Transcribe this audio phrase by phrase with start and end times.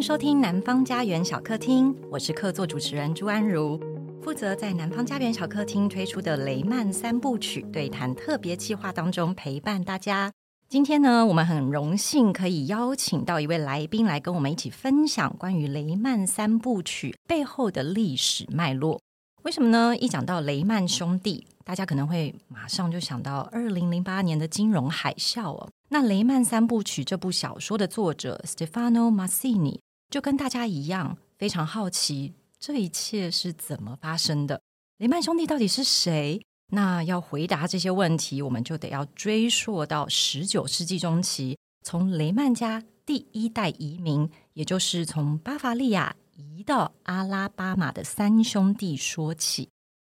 [0.00, 3.78] 收听南方家园小客厅，我是客座主持人朱安如，
[4.22, 10.32] 负责在南方家园小客厅推出的雷曼三部曲对谈特别计划当中陪伴大家。
[10.70, 18.98] 今天呢，我们很荣幸可以邀请到一位来宾来跟我们一起分享关于雷曼三部曲背后的历史脉络。
[19.42, 19.94] 为什么呢？
[19.98, 25.68] 一讲到雷曼兄弟，大家可能会马上就想到二零零八年的金融海啸哦。
[25.90, 29.78] 那《雷曼三部曲》这部小说的作者 Stefano Massini
[30.10, 34.60] 就跟大家一样，非常好奇这一切是怎么发生的。
[34.98, 36.42] 雷曼兄弟到底是谁？
[36.72, 46.14] 那要回答这些问题，我们就得要追溯到十九世纪中期，从雷曼家第一代移民，也就是从巴伐利亚。
[46.36, 49.68] 移到阿拉巴马的三兄弟说起，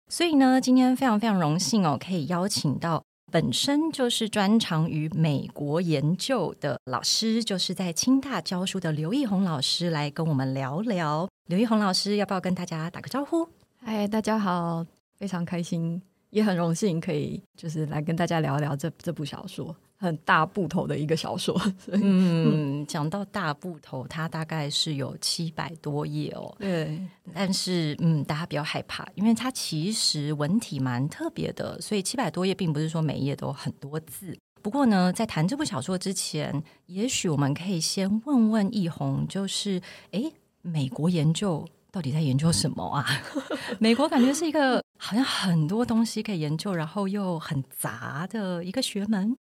[0.09, 11.28] 所以呢，今天非常非常荣幸哦，可以邀请到本身就是专长于美国研究的老师，就是在清大教书的刘奕宏老师来跟我们聊聊。
[11.48, 13.50] 刘奕宏老师，要不要跟大家打个招呼？
[13.83, 14.86] 嗨，大家好，
[15.17, 19.75] 非常开心，也很荣幸可以就是来跟大家聊聊这这部小说。
[20.00, 21.59] 很大部头的一个小说，
[21.92, 26.56] 嗯，讲到大部头，它大概是有七百多页哦。
[26.59, 27.02] 对，
[27.34, 34.38] 但是嗯，大家不要害怕，因为它其实文体蛮特别的，所以七百多页并不是说每一页都很多字。
[34.62, 43.06] 不过呢，在谈这部小说之前，也许我们可以先问问易红，就是诶，美国研究到底在研究什么啊？
[43.80, 49.36] 美国感觉是一个好像很多东西可以研究，然后又很杂的一个学门。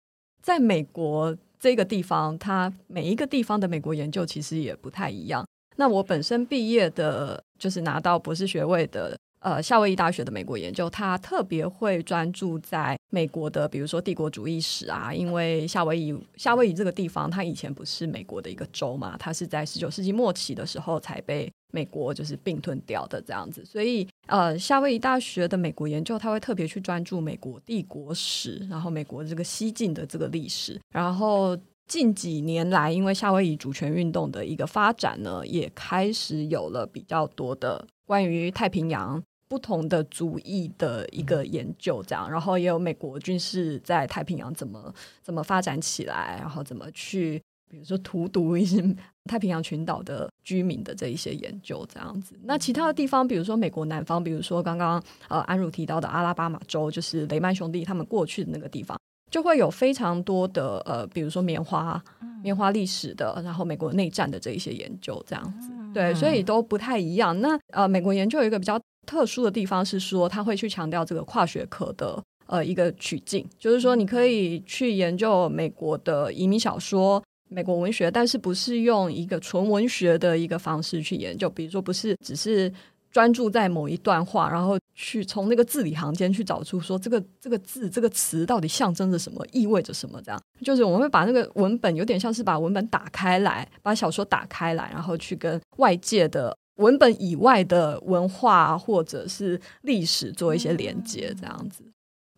[0.46, 5.44] 在美国这个地方，它每一个地方的美国研究其实也不太一样。
[5.74, 15.12] 那我本身毕业的，就是拿到博士学位的，呃，夏威夷大学的美国研究，它特别会专注在美国的，比如说帝国主义史啊。
[15.12, 21.52] 因为夏威夷，夏威夷这个地方，它以前不是美国的一个州嘛，它是在十九世纪末期的时候才被。
[21.72, 30.80] 美国就是并吞掉的这样子，所以呃，夏威夷大学的美国研究，他会特别去专注美国帝国史，然后美国这个西进的这个历史。
[30.92, 31.56] 然后
[31.86, 42.30] 近几年来，因为夏威夷主权运动的一个发展呢，也开始有了比较多的关于太平洋不同的族裔的一个研究，这样。
[42.30, 47.42] 然后也有美国军事在太平洋怎么怎么发展起来，然后怎么去。
[47.68, 48.82] 比如说荼毒一些
[49.24, 58.96] 太平洋群岛的居民的这一些研究这样子，那其他的地方，比如说美国南方，比如说刚刚呃安茹提到的阿拉巴马州，就是雷曼兄弟他们过去的那个地方，
[59.30, 62.00] 就会有非常多的呃，比如说棉花、
[62.42, 67.38] 棉花历史的，然后美国内战的这一些研究这样子，对，所以都不太一样。
[67.40, 77.20] 那呃，美国研究有一个比较特殊的地方是说，他会去强调这个跨学科的呃一个取径，就是说你可以去研究美国的移民小说。
[77.48, 82.72] 美国文学，但是不是用一个纯文学的一个方式去研究，比如说不是只是
[83.10, 101.82] 专注在某一段话，然后去从那个字里行间去找出说这个这个字这个词到底象征着什么，意味着什么，这样就是我们会把那个文本有点像是把文本打开来，把小说打开来，然后去跟外界的文本以外的文化或者是历史做一些连接，这样子。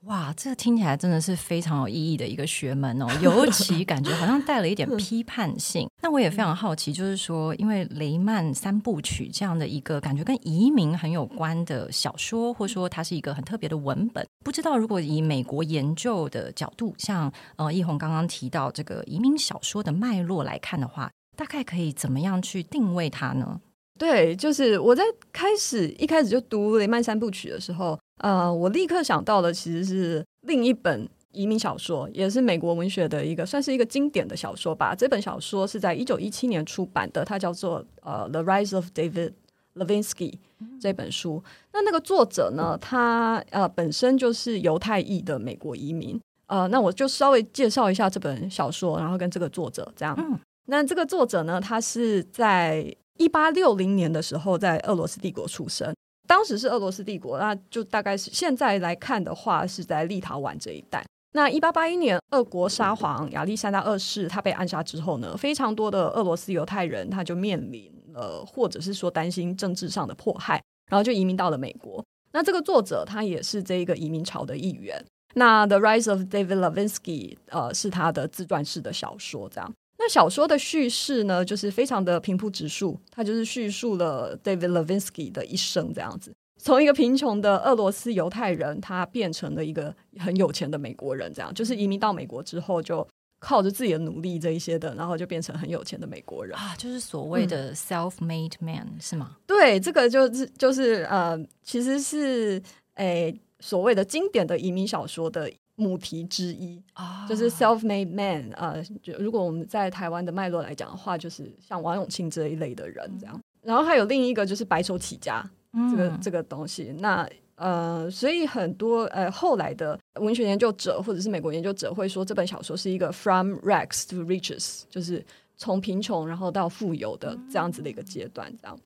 [0.09, 5.87] 哇，这个听起来真的是非常有意义的一个学门哦，尤其感觉好像带了一点 批判性。
[6.01, 23.61] 那我也非常好奇，就是说，因为雷曼三部曲这样的一个感觉跟移民很有关的小说，或者说它是一个很特别的文本，不知道如果以美国研究的角度，像呃奕弘刚刚提到这个移民小说的脉络来看的话，大概可以怎么样去定位它呢？
[23.99, 27.99] 对，就是我在开始一开始就读雷曼三部曲的时候。
[28.19, 34.93] 呃，我立刻想到的其实是另一本移民小说，也是美国文学的一个，算是一个经典的小说吧。
[34.93, 39.35] 这本小说是在一九一七年出版的，它叫做呃《The Rise of David
[39.77, 40.33] Levinsky》
[40.81, 41.41] 这本书。
[41.73, 46.21] 那那个作者呢，他呃本身就是犹太裔的美国移民。
[46.49, 50.17] 呃，那我就稍微介绍一下这本小说，然后跟这个作者这样。
[50.19, 50.37] 嗯。
[50.67, 55.95] 那这个作者呢，他是在一八六零年的时候在俄罗斯帝国出生。
[56.27, 61.03] 当时是俄罗斯帝国，那就大概是现在来看的话，是在立陶宛这一带。
[61.33, 72.05] 那一八八一年，俄国沙皇亚历山大二世他被暗杀之后呢，非常多的俄罗斯犹太人他就面临了，或者是说担心政治上的迫害，然后就移民到了美国。
[72.33, 75.03] 那这个作者他也是这一个移民潮的一员。
[75.35, 79.73] 那《The Rise of David Levinsky》呃是他的自传式的小说，这样。
[80.09, 93.07] 那小说的叙事呢，就是非常的平铺直述，它就是叙述了 David Levinsky 的一生这样子，从一个贫穷的俄罗斯犹太人，他变成了一个很有钱的美国人，这样就是移民到美国之后就
[93.39, 96.57] 靠着自己的努力这一些的，然后就变成很有钱的美国人。
[96.59, 99.37] 啊，就是所谓的 self-made man、嗯、是吗？
[99.47, 102.63] 对，这个就是就是呃，其实是
[102.95, 113.35] 诶所谓的经典的移民小说的母题之一啊，就是 self-made man 呃，就如果我们在台湾的脉络来讲的话，就是像王永庆这一类的人这样。
[113.35, 115.43] 嗯、然后还有另一个就是白手起家、
[115.73, 117.27] 嗯、这个这个东西，那。
[117.61, 125.27] 呃，所以很多呃后来的文学研究者或者是美国研究者会说，这本小说是一个 from rags to riches，就是
[125.57, 128.49] 从贫穷然后到富有的这样子的一个阶段。
[128.63, 128.79] 这样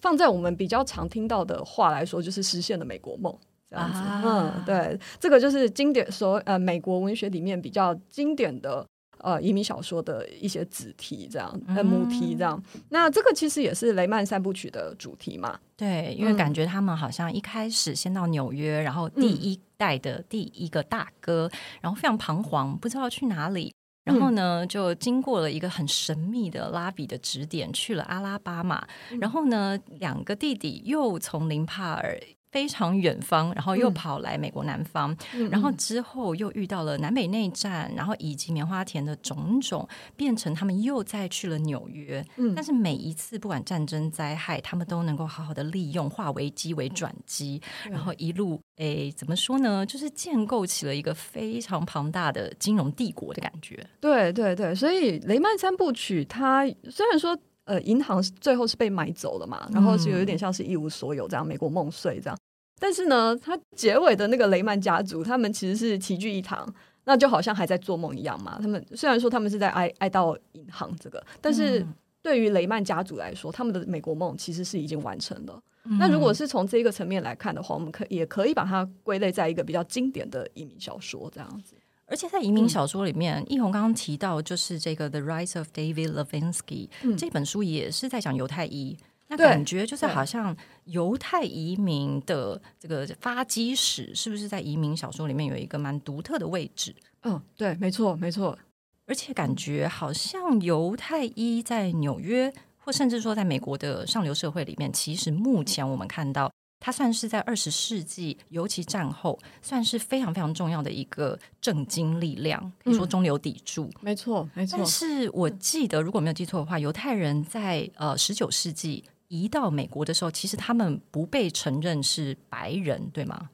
[0.00, 3.32] 放在我们比较常听到的话来说，就是实现了美国梦
[3.70, 3.98] 这样子。
[3.98, 8.86] 啊、嗯，对，这个就是经典所呃美国文学里面比较经典的。
[9.20, 15.58] 呃，移民小说的一些子题这样，呃，母题这样，嗯、那这个其实也是雷曼三部曲的主题嘛。
[15.76, 23.74] 对，因为感觉他们好像一开始先到纽约，然后第一代的第一个大哥，嗯、然后非常彷徨，不知道去哪里，
[24.04, 32.16] 然后呢，就经过了一个很神秘的拉比的指点，去了阿拉巴马，嗯、然后呢，两个弟弟又从林帕尔。
[32.50, 39.86] 非常远方，然后又跑来美国南方，嗯、然后之后又遇到了南北内战，然后以及棉花田的种种，
[40.16, 42.24] 变成他们又再去了纽约。
[42.36, 49.84] 嗯、但是每一次不管战争灾害，他们都能够好好的利用，化危机为转机，嗯、然后一路诶，怎么说呢？
[49.84, 53.86] 就是建构起了一个非常庞大的金融帝国的感觉。
[54.00, 57.38] 对对对，所以雷曼三部曲，它虽然说。
[57.68, 62.38] 呃，银行最后是被买走了嘛，然后是有一点像是一无所有这样，美国梦碎这样。
[62.80, 66.66] 但是呢，它结尾的那个雷曼家族，他们其实是齐聚一堂，
[67.04, 68.58] 那就好像还在做梦一样嘛。
[68.58, 71.86] 他们虽然说他们是在哀哀悼银行这个，但是
[72.22, 75.60] 对于雷曼家族来说，他们的美国梦其实是已经完成了。
[75.84, 81.74] 嗯、那如果是从这个层面来看的话，我们可也可以把它归类在一个比较经典的移民小说这样子。
[82.08, 88.96] 而且在移民小说里面，奕弘刚刚提到，就是这个《The Rise of David Levinsky》嗯、这本书也是在讲犹太裔，
[89.28, 96.94] 那感觉就是好像犹太移民的这个发迹史，是不是在移民小说里面有一个蛮独特的位置？
[97.24, 98.58] 嗯，对，没错，没错。
[99.06, 106.50] 而且感觉好像犹太裔在纽约，或甚至说在美国的上流社会里面，其实目前我们看到。
[106.80, 113.90] 它算是在二十世纪，尤其战后，算是非常非常重要的一个政经力量，可以说中流砥柱。
[114.00, 114.76] 没错、嗯，没错。
[114.78, 123.50] 但是我记得，如果没有记错的话，犹太人在呃十九世纪移到美国的时候，其实他们不被承认是白人，对吗？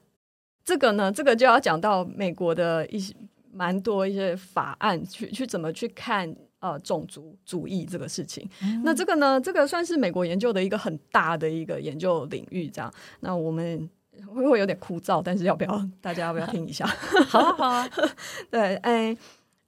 [0.63, 3.15] 这个呢，这个就要讲到美国的一些
[3.51, 6.35] 蛮多一些法案，去去怎么去看。
[6.65, 12.67] 呃，种族主义这个事情，嗯、那这个呢，这个算是美国研究的一个很大的一个研究领域。
[12.67, 13.87] 这样，那我们
[14.33, 15.21] 会不会有点枯燥？
[15.23, 16.87] 但是要不要大家要不要听一下？
[17.29, 17.89] 好啊，好啊。
[18.49, 19.15] 对，哎，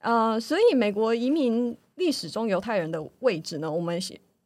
[0.00, 3.96] 呃，所以美国移民历史中犹太人的位置呢，我们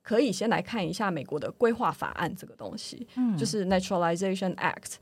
[0.02, 4.96] 可以先来看一下美国的规划法案这个东西，嗯，就是 Naturalization Act。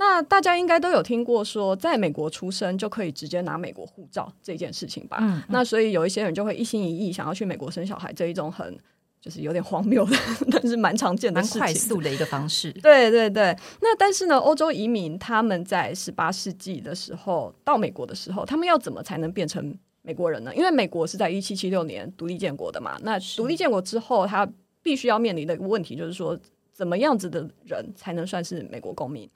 [0.00, 5.18] 那大家应该都有听过说，在美国出生就可以直接拿美国护照这件事情吧？
[5.20, 8.78] 嗯嗯、那所以有一些人就会一心一意想要去美国生小孩，这一种很
[9.20, 10.16] 就是有点荒谬的，
[10.52, 12.72] 但是蛮常见的事情，快速的一个方式。
[12.74, 13.56] 对对对。
[13.80, 20.54] 那但是呢，欧洲移民他们在十八世纪的时候到美国的时候，他们要怎么才能变成美国人呢？
[20.54, 22.96] 因为美国是在一七七六年独立建国的嘛。
[23.02, 24.48] 那独立建国之后，他
[24.80, 26.38] 必须要面临的一个问题就是说，
[26.72, 29.28] 怎么样子的人才能算是美国公民？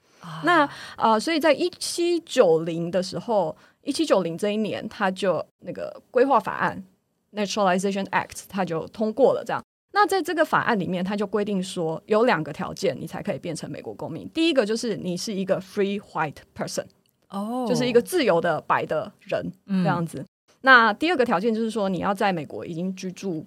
[0.43, 0.63] 那
[0.95, 6.83] 啊、呃，所以在一七九零的时候，一七九零这一年，他就那个规划法案
[7.33, 9.43] （Naturalization Act） 他就通过了。
[9.45, 9.63] 这样，
[9.93, 14.29] 那在这个法案里面，他就规定说，有两个条件，你才可以变成美国公民。
[14.29, 16.85] 第一个就是你是一个 free white person，
[17.29, 17.69] 哦，oh.
[17.69, 20.19] 就是一个自由的白的人这样子。
[20.19, 20.27] 嗯、
[20.61, 23.45] 那第二个条件就是说，你要在美国已经居住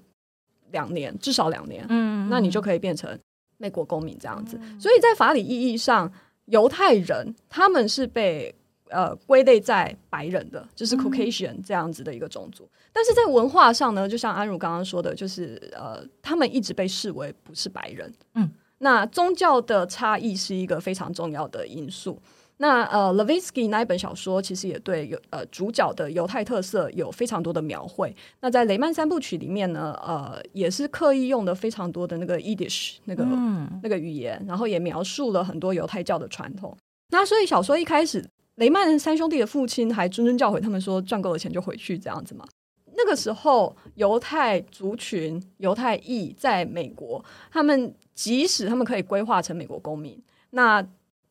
[0.71, 3.19] 两年，至少两年，嗯，那你就可以变成
[3.57, 4.59] 美国公民这样子。
[4.61, 6.13] 嗯、所以在法理意义上。
[6.47, 8.55] 犹太人他们是被
[8.89, 12.65] 呃归类在白人的，就是 Caucasian 这样子的一个种族。
[12.65, 18.13] 嗯、但是在文化上呢，就像安如刚刚说的，就是呃，他们一直被视为不是白人。
[18.35, 22.21] 嗯，那宗教的差异是一个非常重要的因素。
[22.59, 28.15] 那呃，Levinsky 那一本小说其实也对有呃主角的犹太特色有非常多的描绘。
[28.41, 36.75] 那在雷曼三部曲里面呢，呃，也是刻意用的非常多的那个 Yiddish 那个、嗯、那个语言，然后也描述了很多犹太教的传统。
[37.11, 42.47] 那所以小说一开始，雷曼三兄弟的父亲还谆谆教诲他们说，赚够了钱就回去这样子嘛。
[42.97, 47.23] 那个时候，犹太族群、犹太裔在美国，
[47.53, 50.19] 他们即使他们可以规划成美国公民，
[50.51, 50.83] 那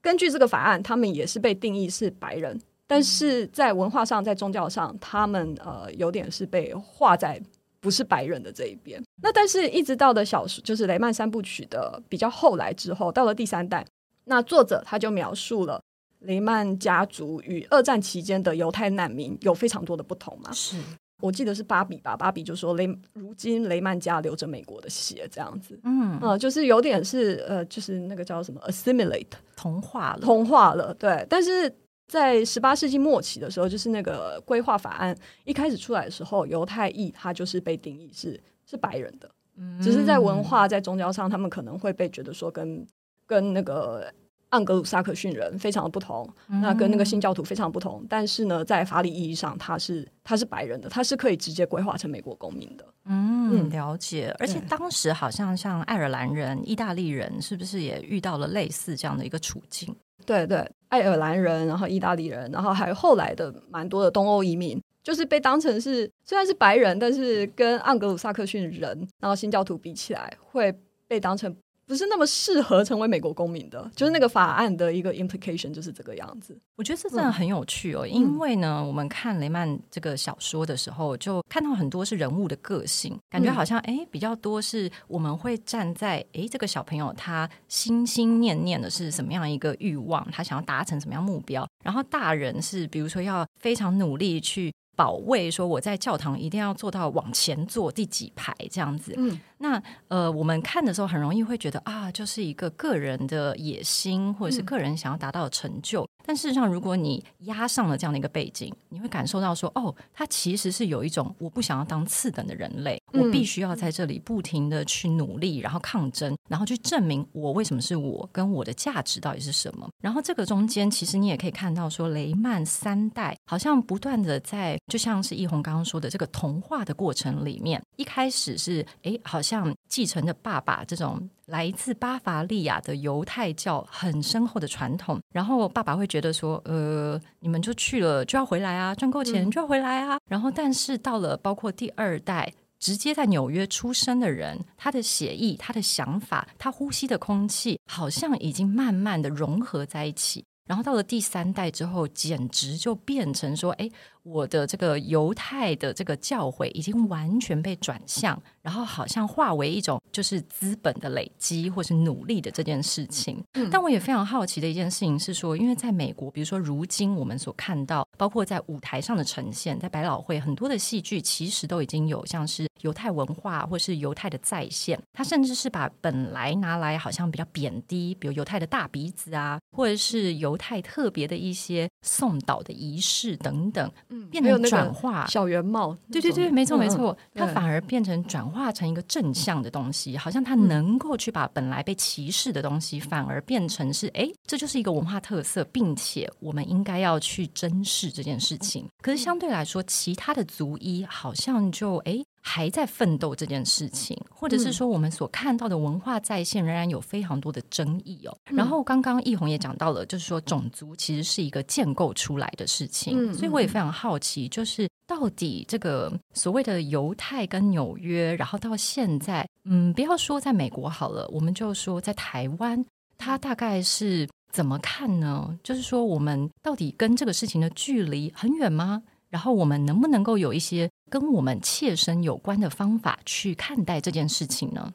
[0.05, 7.41] 根据这个法案，他们也是被定义是白人，但是在文化上，在宗教上，他们呃有点是被画在
[7.79, 9.03] 不是白人的这一边。
[9.23, 13.83] 那但是一直到的小说，就是雷曼三部曲的比较后来之后，到了第三代，
[14.25, 15.81] 那作者他就描述了
[16.19, 20.51] 雷曼家族与二战期间的犹太难民有非常多的不同嘛。
[20.51, 20.77] 是。
[21.25, 31.25] 我记得是芭比吧，芭比就说雷，如今雷曼家流着美国的血，这样子，嗯，呃，就是有点是呃，就是那个叫什么 assimilate 同化了，同化了，对。
[31.27, 31.73] 但是
[32.07, 38.39] 在十八世纪末期的时候，就是那个规划法案一开始出来的时候，犹太裔他就是被定义是
[38.69, 39.27] 是白人的，
[39.57, 42.85] 嗯，只是在文化在宗教上，他们可能会被觉得说跟
[43.25, 44.13] 跟那个。
[44.51, 52.85] 盎格鲁撒克逊人非常的不同，嗯、那跟那个新教徒非常不同，但是呢，在法理意义上，他是他是白人的，他是可以直接规划成美国公民的。
[53.05, 54.33] 嗯，了解。
[54.39, 59.93] 而且当时好像像爱尔兰人、意大利人，是不是也遇到了类似这样的一个处境？
[60.25, 70.73] 对对，爱尔兰人，然后意大利人，然后还有后来的蛮多的东欧移民，就是被当成是虽然是白人，但是跟盎格鲁撒克逊人，然后新教徒比起来，会
[71.07, 71.55] 被当成。
[71.85, 76.57] 不是那么适合成为美国公民的，就是那个法案的一个 implication 就是这个样子。
[76.75, 94.73] 我觉得这真的很有趣哦，嗯、因为呢，我们看雷曼这个小说的时候，就看到很多是人物的个性，感觉好像哎、嗯、比较多是我们会站在哎这个小朋友他心心念念的是什么样一个欲望，他想要达成什么样目标，然后大人是比如说要非常努力去。
[94.95, 99.13] 保卫说我在教堂一定要做到往前坐第几排这样子。
[99.17, 106.03] 嗯，那呃，我们看的时候很容易会觉得啊，就是一个个人的野心或者是个人想要达到的成就。
[106.03, 119.87] 嗯但事实上，如果你压上了这样的一个背景，你会感受到说，哦，他其实是有一种我不想要当次等的人类，嗯、我必须要在这里不停的去努力，然后抗争，然后去证明我为什么是我，跟我的价值到底是什么。
[120.01, 131.29] 然后这个中间，其实你也可以看到说，雷曼三代好像不断的在，就像是易红刚刚说的这个童话的过程里面，一开始是哎，好像继承着爸爸这种。
[131.47, 140.15] 来自巴伐利亚的犹太教很深厚的传统，然后爸爸会觉得说，呃，你们就去了就要回来啊，赚够钱就要回来啊。
[140.15, 150.43] 嗯、然后，但是到了包括第二代直接在纽约出生的人，他的血液、他的想法、他呼吸的空气，好像已经慢慢的融合在一起。
[150.67, 153.89] 然后到了第三代之后，简直就变成说，哎。
[154.25, 163.43] 我的这个犹太的这个教诲已经完全被转向，然后好像化为一种就是资本的累积或是努力的这件事情。
[163.53, 174.99] 嗯，但我也非常好奇的一件事情是说，因为在美国，比如说如今我们所看到，包括在舞台上的呈现，在百老汇很多的戏剧，其实都已经有像是犹太文化或是犹太的再现。
[175.13, 183.91] 它甚至是把本来拿来好像比较贬低，比如犹太的大鼻子啊，或者是犹太特别的一些送导的仪式等等。
[184.29, 185.25] 变成转化。
[185.27, 198.87] 小圆帽，对对对，没错没错，它反而变成转化成一个正向的东西，好像它能够去把本来被歧视的东西，反而变成是哎，这就是一个文化特色，并且我们应该要去珍视这件事情。
[199.01, 202.23] 可是相对来说，其他的族裔好像就哎。
[202.47, 208.37] 还在奋斗这件事情，或者是说我们所看到的文化再现仍然有非常多的争议哦。
[208.51, 222.85] 嗯、然后刚刚易红也讲到了，就是说种族其实是一个建构出来的事情，嗯、所以我也非常好奇，就是到底这个所谓的犹太跟纽约，然后到现在，嗯，不要说在美国好了，我们就说在台湾，
[223.17, 225.57] 它大概是怎么看呢？
[225.63, 229.01] 就是说我们到底跟这个事情的距离很远吗？
[229.29, 234.93] 然后我们能不能够有一些跟我们切身有关的方法去看待这件事情呢？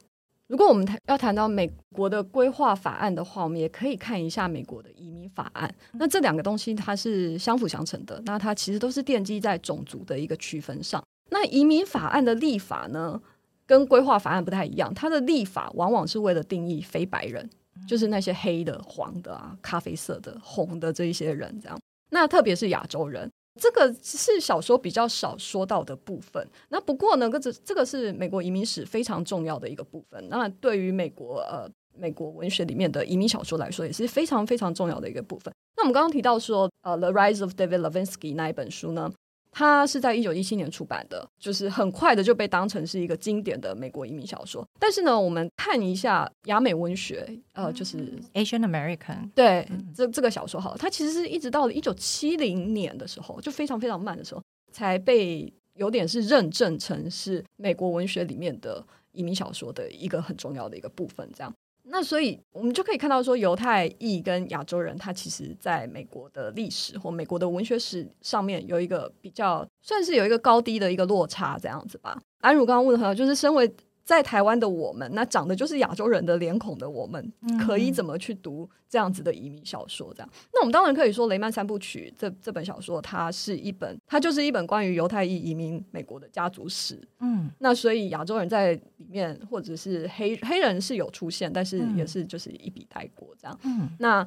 [0.49, 5.73] 如果我们谈要谈到美国的规划法案的话，我们也可以看一下美国的移民法案。
[5.93, 11.01] 那这两个东西它是相辅相成的，那它其实都是奠基在种族的一个区分上。
[11.31, 13.23] 那移民法案的立法呢，
[13.65, 17.49] 跟规划法案不太一样，它的立法往往是为了定义非白人，
[17.87, 21.79] 就是那些黑的、黄的啊、咖啡色的、红的这一些人，这样。
[22.11, 23.31] 那特别是亚洲人。
[23.61, 26.45] 这个是小说比较少说到的部分。
[26.71, 30.29] 那不过呢，这这个是美国移民史非常重要的一个部分。
[30.31, 35.53] 那对于美国呃美国文学里面的移民小说来说，也是非常非常重要的一个部分。
[35.77, 39.13] 那我们刚刚提到说，呃，《The Rise of David Levinsky》那一本书呢？
[39.51, 44.67] 它是在一九一七年出版的，就是很快的就被当成是一个经典的美国移民小说。
[44.79, 54.43] 但是呢，我们看一下亚美文学，呃，就是 Asian American，对，嗯、这这个小说好了，它其实是一直到了一九七零年的时候，就非常非常慢的时候，
[54.73, 61.53] 才被有点是认证成是美国文学里面的移民小说的一个很重要的一个部分，这样。
[61.91, 72.19] 那所以我们就可以看到说，犹太裔跟亚洲人，他其实在美国的历史或美国的文学史上面有一个比较，算是有一个高低的一个落差这样子吧。
[72.41, 73.71] 安如刚刚问的朋友，就是身为。
[74.11, 77.33] 在台湾的我们，那长的就是亚洲人的脸孔的我们，
[77.65, 80.13] 可以怎么去读这样子的移民小说？
[80.13, 87.01] 这样，那我们当然可以说《雷曼三部曲》这这本小说，它是一本，它就是一本关于犹太裔移民美国的家族史。
[87.21, 93.57] 嗯，那所以亚洲人在里面，或者是黑黑人是有出现，但是也是就是一笔带过这样。
[93.63, 94.27] 嗯，那。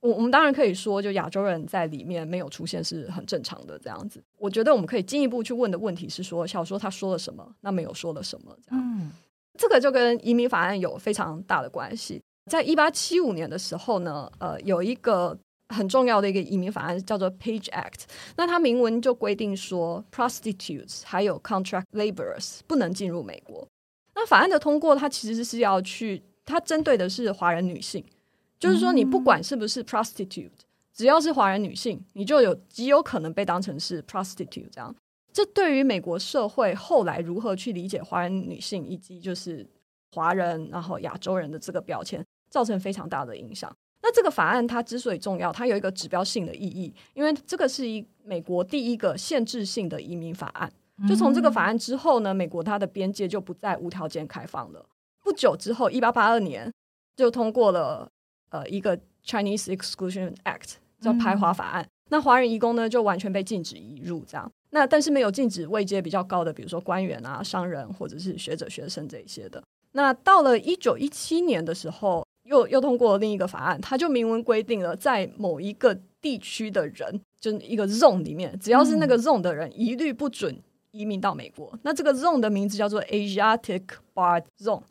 [0.00, 4.22] 我我们当然可以说，就亚洲人在里面没有出现是很正常的这样子。
[4.36, 7.54] 我觉得我们可以进一步去问的问题是说，小说他说了什么？
[7.62, 8.54] 那没有说了什么？
[8.68, 9.10] 这样，嗯，
[9.58, 12.20] 这个就跟移民法案有非常大的关系。
[12.50, 18.02] 在一八七五年的时候呢，呃，有一个很重要的一个移民法案叫做 Page Act，
[18.36, 23.66] 那它明文就规定说，prostitutes 还有 contract laborers 不能进入美国。
[24.14, 28.04] 那法案的通过，它其实是要去，它针对的是华人女性。
[28.60, 30.50] 就是说，你不管是不是 prostitute，
[30.94, 34.68] 只要是华人女性，你就有极有可能被当成是 prostitute。
[34.70, 34.94] 这样，
[35.34, 39.68] 这对于美国社会后来如何去理解华人女性以及就是
[40.12, 43.70] 华人然后亚洲人的这个标签，造成非常大的影响。
[44.00, 50.72] 那这个法案它之所以重要，它有一个指标性的意义，因为这个是一美国第一个限制性的移民法案。
[51.08, 54.86] 就从这个法案之后呢，美国它的边界就不再无条件开放了。
[55.22, 56.72] 不久之后，一八八二年
[57.16, 58.08] 就通过了。
[58.50, 64.48] 呃，一个 Chinese Exclusion Act 叫排华法案，嗯、那华人移工呢就完全被禁止移入，这样。
[64.74, 69.62] 那但是没有禁止位阶比较高的，比如说官员啊、商人或者是学者、学生这一些的。
[69.92, 80.58] 那到了一九一七年的时候，又又通过了另一个法案，它就明文规定了，在某一个地区的人，就一个 zone 里面，只要是那个 zone 的人，一律不准
[80.90, 81.70] 移民到美国。
[81.74, 84.82] 嗯、那这个 zone 的名字叫做 Asiatic Barred Zone。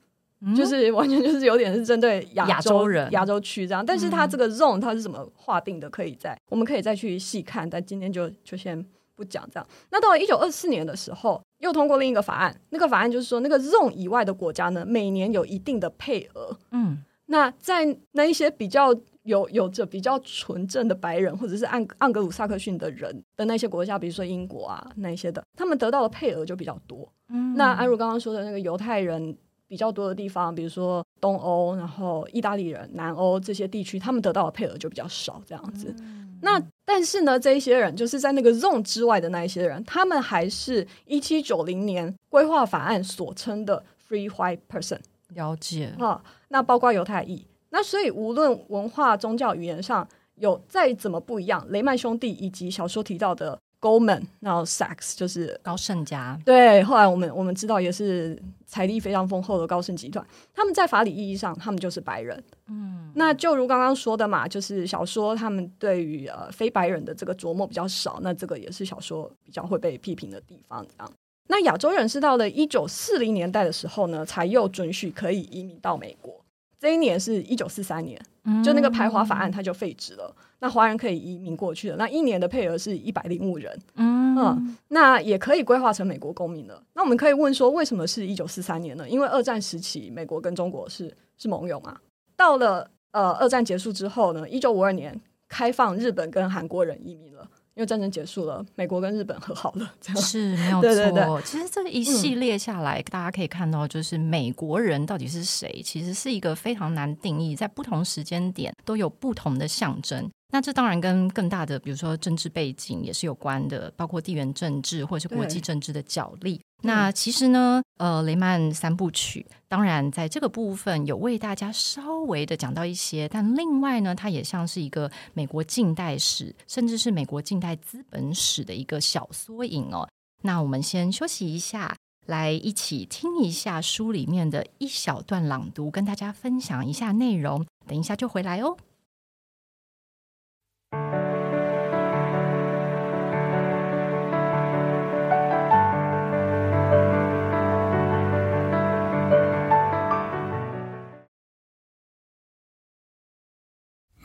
[0.57, 5.89] 就是完全就是有点是针对亚洲，亚洲人、亚洲区这样，但是它这个 zone 它是怎么划定的？
[5.89, 9.67] 可以在我们可以再去细看，但今天就就先不讲这样。
[9.91, 16.57] 那到了一九二四年的时候，又通过另一个法案，那个法案就是说，那个 zone 以外的国家呢，每年有一定的配额。
[16.71, 27.07] 嗯，那在那一些比较有有着比较纯正的白人，或者是盎盎格鲁撒克逊的人的那些国家，比如说英国啊那一些的，他们得到的配额就比较多。
[27.29, 29.37] 嗯，那安如刚刚说的那个犹太人。
[29.65, 35.95] 比较多的地方，比如说东欧，然后意大利人、南欧这些地区，他们得到的配额就比较少，这样子。
[36.01, 44.99] 嗯、那但是呢，这一些人就是在那个 zone 之外的那一些人，他们还是一七九零年规划法案所称的 free white person。
[45.29, 47.47] 了解啊，那包括犹太裔。
[47.69, 53.57] 那所以无论文化、宗教、语言上有再怎么不一样，雷曼兄弟以及小说提到的。
[53.83, 56.81] Goldman，然后 Sachs 就是高盛家，对。
[56.85, 60.25] 后来我们我们知道，也是财力非常丰厚的高盛集团。
[60.53, 62.41] 他们在法理意义上，他们就是白人。
[62.67, 70.81] 嗯，那就如刚刚说的嘛，就是小说他们对于呃非白人的这个琢磨比较少，那这个也是小说比较会被批评的地方。
[70.87, 71.11] 这样，
[71.49, 76.39] 那亚洲人是到了一九四零年代的时候呢，才又准许可以移民到美国。
[76.79, 78.21] 这一年是一九四三年，
[78.63, 80.35] 就那个排华法案，它就废止了。
[80.35, 81.97] 嗯、那华人可以移民过去的。
[81.97, 86.81] 那一年的配额是一百零五人，嗯，嗯，那也可以规划成美国公民了。
[86.93, 89.09] 那我们可以问说，为什么是一九四三年呢？
[89.09, 91.97] 因为二战时期，美国跟中国是是盟友嘛。
[92.37, 97.45] 到了呃二战结束之后呢，一九五二年开放日本跟韩国人移民了。
[97.75, 100.81] 因为战争结束了，美国跟日本和好了，这样是 没有错。
[100.83, 110.29] 对对对，其实这个一系列下来，嗯、大家可以看到，就是美国人到底是谁，其实是一个非常难定义，在不同时间点都有不同的象征。
[110.53, 116.61] 那这当然跟更大的，比如说政治背景也是有关的，包括地缘政治或者是国际政治的角力。
[116.83, 130.07] 那其实呢，呃，雷曼三部曲当然在这个部分有为大家稍微的讲到一些，但另外呢，它也像是一个美国近代史，甚至是美国近代资本史的一个小缩影哦。
[130.43, 131.95] 那我们先休息一下，
[132.27, 137.65] 来一起听一下书里面的一小段朗读，跟大家分享一下内容。
[137.87, 138.77] 等一下就回来哦。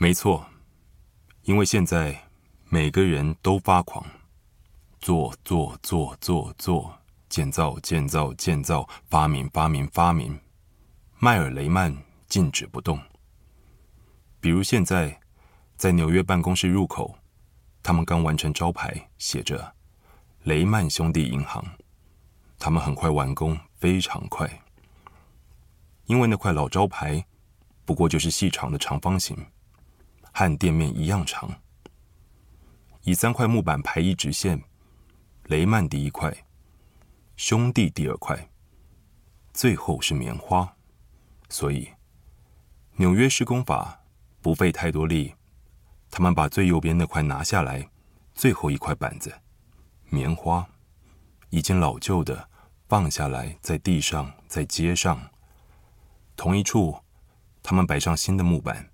[0.01, 0.45] 没错，
[1.43, 2.17] 因为现在
[2.69, 4.01] 每个人都发狂，
[5.01, 10.39] 做做做做做，建造建造建造，发明发明发明。
[11.17, 11.93] 迈尔雷曼
[12.29, 12.97] 静止不动。
[14.39, 15.19] 比如现在
[15.75, 17.13] 在纽约办公室入口，
[17.83, 19.75] 他们刚完成招牌，写着
[20.43, 21.61] “雷曼兄弟银行”。
[22.57, 24.49] 他们很快完工，非常快，
[26.05, 27.25] 因为那块老招牌。
[27.83, 29.35] 不过就是细长的长方形，
[30.31, 31.61] 和店面一样长。
[33.03, 34.63] 以三块木板排一直线，
[35.45, 36.45] 雷曼第一块，
[37.35, 38.49] 兄弟第二块，
[39.53, 40.75] 最后是棉花。
[41.47, 41.89] 所以
[42.97, 44.03] 纽约施工法
[44.41, 45.33] 不费太多力，
[46.11, 47.89] 他们把最右边那块拿下来，
[48.35, 49.33] 最后一块板子，
[50.09, 50.67] 棉花，
[51.49, 52.49] 已经老旧的
[52.87, 55.31] 放下来，在地上，在街上，
[56.35, 56.99] 同一处，
[57.63, 58.88] 他们摆上新的木板，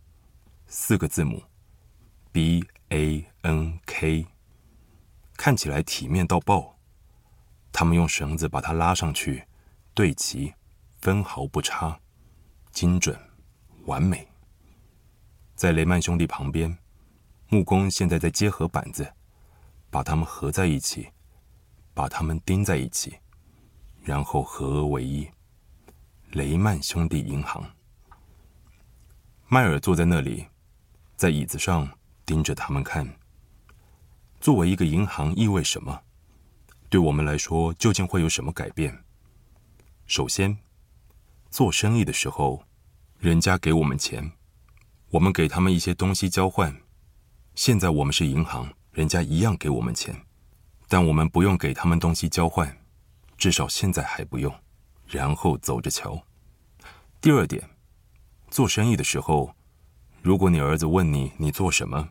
[0.68, 1.44] 四个字母
[2.32, 4.26] ，B A N K，
[5.38, 6.78] 看起来体面到爆。
[7.72, 9.46] 他们用绳子把它拉上去，
[9.94, 10.54] 对齐，
[11.02, 12.00] 分毫不差，
[12.72, 13.18] 精准，
[13.86, 14.28] 完美。
[15.56, 16.78] 在雷曼兄弟旁边，
[17.50, 19.14] 木工现在在结合板子，
[19.90, 21.10] 把它们合在一起，
[21.94, 23.18] 把它们钉在一起，
[24.02, 25.30] 然后合而为一。
[26.32, 27.64] 雷曼兄弟银行。
[29.48, 30.48] 迈尔坐在那里，
[31.16, 33.18] 在椅子上盯着他们看。
[34.40, 36.02] 作为一个银行意味什么？
[36.90, 39.04] 对我们来说，究竟会有什么改变？
[40.06, 40.58] 首先，
[41.50, 42.64] 做生意的时候，
[43.18, 44.32] 人家给我们钱，
[45.10, 46.76] 我们给他们一些东西交换。
[47.56, 50.26] 现在我们是银行，人家一样给我们钱，
[50.88, 52.78] 但我们不用给他们东西交换，
[53.38, 54.54] 至少现在还不用。
[55.08, 56.22] 然后走着瞧。
[57.22, 57.70] 第二点。
[58.52, 59.54] 做生意的时候，
[60.26, 62.10] 如果你儿子问你你做什么，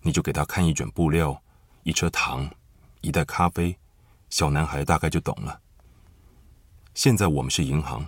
[0.00, 1.40] 你就给他看一卷布料、
[1.84, 2.50] 一车糖、
[3.02, 3.78] 一袋咖啡，
[4.30, 5.60] 小男孩大概就懂了。
[6.92, 8.04] 现在我们是银行，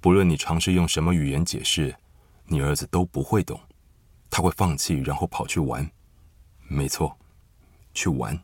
[0.00, 1.94] 不论你尝试用什么语言解释，
[2.46, 3.60] 你儿子都不会懂，
[4.28, 5.88] 他会放弃，然后跑去玩。
[6.66, 7.16] 没错，
[7.94, 8.36] 去玩。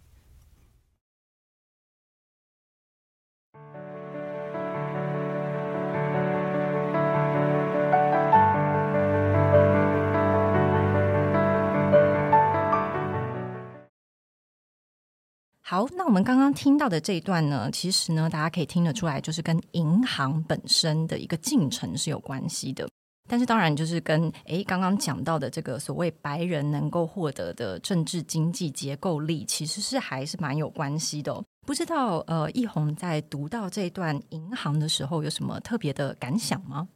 [15.66, 22.86] 好，那我们刚刚听到的这一段呢，其实呢，大家可以听得出来，就是跟银行本身的一个进程是有关系的。
[23.26, 31.42] 但是当然，就是跟诶刚刚讲到的这个所谓白人能够获得的政治经济结构力，其实是还是蛮有关系的。
[31.66, 36.86] 不知道呃，奕弘在读到这段银行的时候，有什么特别的感想吗？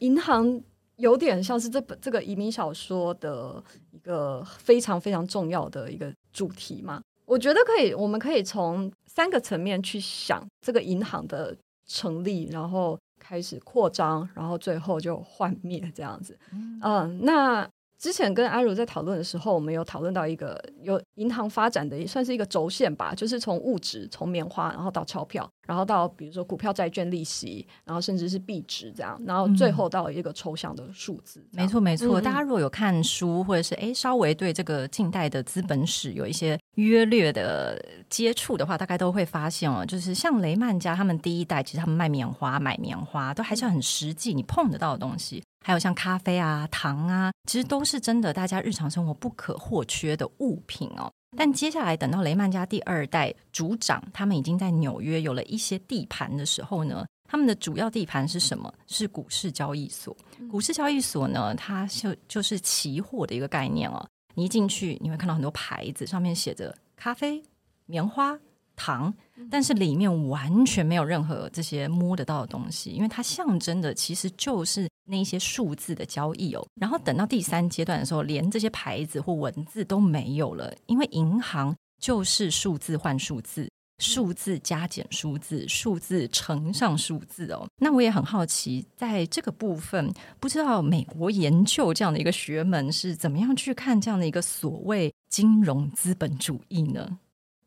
[0.00, 0.60] 银行
[0.96, 7.00] 有点像是这本这个移民小说的一个非常非常重要的一个主题嘛。
[7.30, 16.36] 我觉得可以，我们可以从三个层面去想这个银行的成立，然后开始扩张，然后最后就幻灭这样子。
[16.52, 17.70] 嗯，嗯，那。
[18.00, 31.46] 之前跟安如在讨论的时候，我们有讨论到一个有银行发展的也算是一个轴线吧，就是从物质，从棉花，然后到钞票，然后到比如说股票、债券、利息，然后甚至是币值这样，然后最后到一个抽象的数字。
[31.52, 32.18] 没错，没错。
[32.18, 45.42] 大家如果有看书，或者是诶稍微对这个近代的资本史有一些约略的接触的话，大概都会发现哦，就是像雷曼家他们第一代，其实他们卖棉花、买棉花都还是很实际，你碰得到的东西。
[45.64, 51.10] 还有像咖啡啊、糖啊，其实都是真的，大家日常生活不可或缺的物品哦。
[51.36, 58.72] 但接下来等到雷曼家第二代族长，他们已经在纽约有了一些地盘的时候呢，他们的主要地盘是什么？
[58.86, 60.16] 是股市交易所。
[60.50, 64.04] 股市交易所呢，它就就是期货的一个概念哦。
[64.34, 67.42] 你一进去，你会看到很多牌子，上面写着咖啡、
[67.86, 68.38] 棉花。
[68.76, 69.12] 糖，
[69.50, 76.66] 但是里面完全没有任何这些摸得到的东西，因为它象征的其实就是那一些数字的交易哦。
[76.80, 87.68] 然后等到第三阶段的时候，连这些牌子或文字都没有了，因为银行就是数字换数字，数字加减数字，数字乘上数字哦。
[87.76, 97.18] 那我也很好奇，在这个部分，不知道美国研究这样的一个学门是怎么样去看这样的一个所谓金融资本主义呢？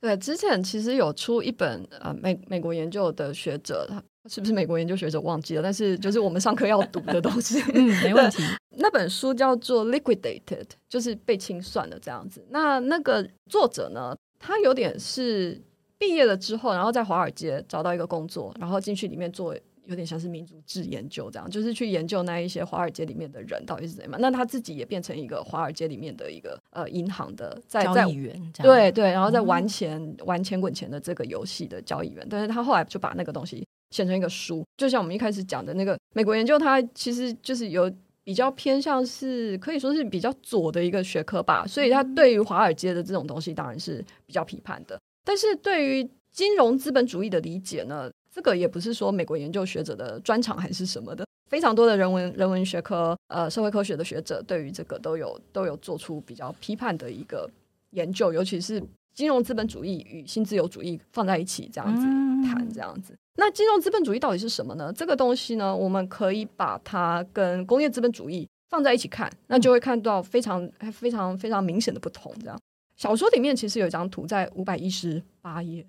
[0.03, 5.63] 对，之前其实有出一本呃美美国研究的学者，他是不是美国研究学者忘记了？
[5.63, 8.43] 但是就是我们上课要读的东西， 嗯，没问题。
[8.71, 10.41] 那本书叫做《Liquidated》，
[10.89, 12.45] 就是被清算的这样子。
[12.49, 15.57] 那那个作者呢，他有点是
[15.97, 19.55] 毕业了之后，然后在华尔街找到一个工作，然后进去里面做。
[19.85, 24.15] 有点像是民族志研究这样，就是去研究那一些华尔街里面的人到底是怎样。
[24.19, 32.25] 那他自己也变成一个华尔街里面的一个呃银行的在交易员，对对，然后在玩钱、嗯、玩钱滚钱的这个游戏的交易员。
[32.29, 37.91] 但是他后来就把那个东西写成一个书，就像我们一开始讲的那个美国研究，它其实就是有
[38.23, 41.67] 比较偏向是可以说是比较左的一个学科吧。
[41.67, 44.99] 所以他对于华尔街的这种东西当然是比较批判的。
[45.25, 48.09] 但是对于金融资本主义的理解呢？
[48.33, 57.47] 这个也不是说美国研究学者的专长还是什么的，非常多的人文人文学科呃社会科学的学者对于这个都有都有做出比较批判的一个
[57.91, 62.01] 研究，尤其是金融资本主义与新自由主义放在一起这样子
[62.47, 63.15] 谈这样子。
[63.35, 64.91] 那金融资本主义到底是什么呢？
[64.91, 72.33] 这个东西呢，我们可以把它跟工业资本主义放在一起看，那就会看到非常非常非常明显的不同。
[72.39, 72.59] 这样，
[72.95, 75.85] 小说里面其实有一张图在五百一十八页。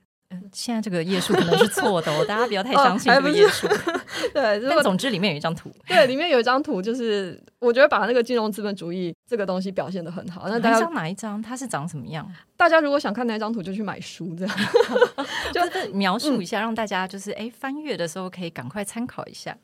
[0.53, 3.67] 现在这个页数可能是错的哦，大家不要太相信这个页数。
[3.69, 4.01] 哦、
[4.33, 10.49] 对，但总之里面有一张图，对，里面有一张图，就是我觉得把那个金融资本主义这个东西表现的很好。
[10.49, 11.41] 那大家哪一张？
[11.41, 12.29] 它是长什么样？
[12.57, 14.57] 大家如果想看那张图，就去买书，这样
[15.53, 19.57] 就是描述一下，让大家就是哎翻阅的时候可以赶快参考一下。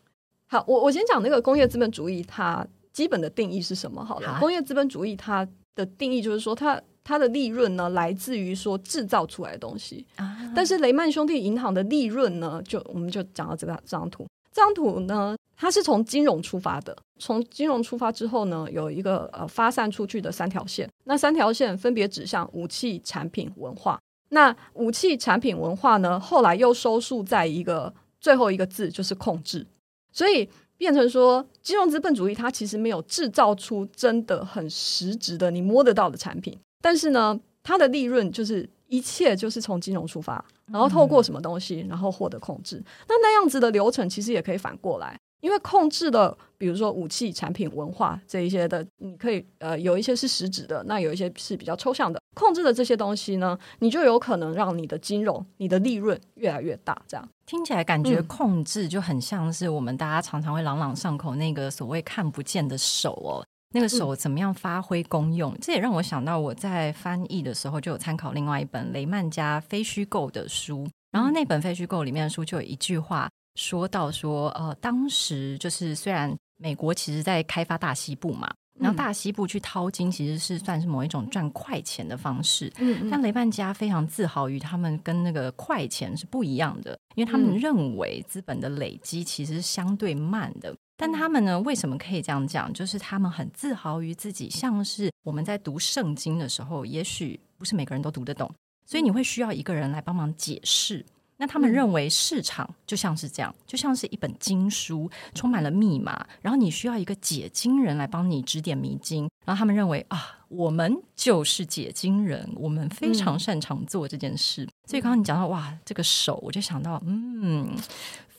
[0.49, 4.05] 好，我我先讲那个工业资本主义它基本的定义是什么？
[4.05, 6.81] 好了，好工业资本主义它的定义就是说它。
[7.03, 10.53] 它的利润呢，来自于说制造出来的东西啊。
[10.55, 14.27] 但是雷曼兄弟银行的利润呢，就我们就讲到这个这张图。
[14.53, 16.97] 这张图呢，它是从金融出发的。
[17.19, 20.89] 从金融出发之后呢，有一个呃发散出去的三条线。
[21.05, 24.01] 那三条线分别指向武器、产品、文化。
[24.31, 29.67] 那武器、产品、文化呢，后来又收束在一个最后一个字，就是控制。
[30.13, 36.59] 所以变成说，金融资本主义它其实没有制造出真的很实质的你摸得到的产品。
[36.81, 42.83] 但是呢，它的利润就是一切就是从金融出发，然后透过什么东西，然后获得控制。
[43.09, 52.21] 那那样子的流程其实也可以反过来，因为控制的，比如说武器、产品、文化这一些的，你可以呃有一些是实质的，那有一些是比较抽象的。
[52.35, 56.97] 控制的这些东西呢，你就有可能让你的金融、你的利润越来越大。
[57.07, 63.45] 这样听起来感觉控制就很像是我们大家常常会朗朗上口那个所谓看不见的手哦。
[63.73, 65.53] 那个手怎么样发挥功用？
[65.55, 90.75] 嗯，这也让我想到我在翻译的时候就有参考另外一本雷曼家非虚构的书，然后那本非虚构里面的书就有一句话说到说，呃，当时就是虽然美国其实在开发大西部嘛，然后大西部去淘金其实是算是某一种赚快钱的方式，嗯，但雷曼家非常自豪于他们跟那个快钱是不一样的，因为他们认为资本的累积其实是相对慢的。
[91.03, 92.71] 但他们呢，为什么可以这样讲？
[92.75, 98.53] 就是他们很自豪于自己，像是我们在读圣经的时候，也许不是每个人都读得懂，
[98.85, 101.03] 所以你会需要一个人来帮忙解释。
[101.39, 109.27] 那他们认为市场就像是这样，就像是一本经书，充满了密码，然后你需要一个解经人来帮你指点迷津。
[109.47, 114.69] 然后他们认为啊，我们就是解经人，我们非常擅长做这件事。
[114.87, 117.75] 所以刚刚你讲到哇，这个手，我就想到嗯。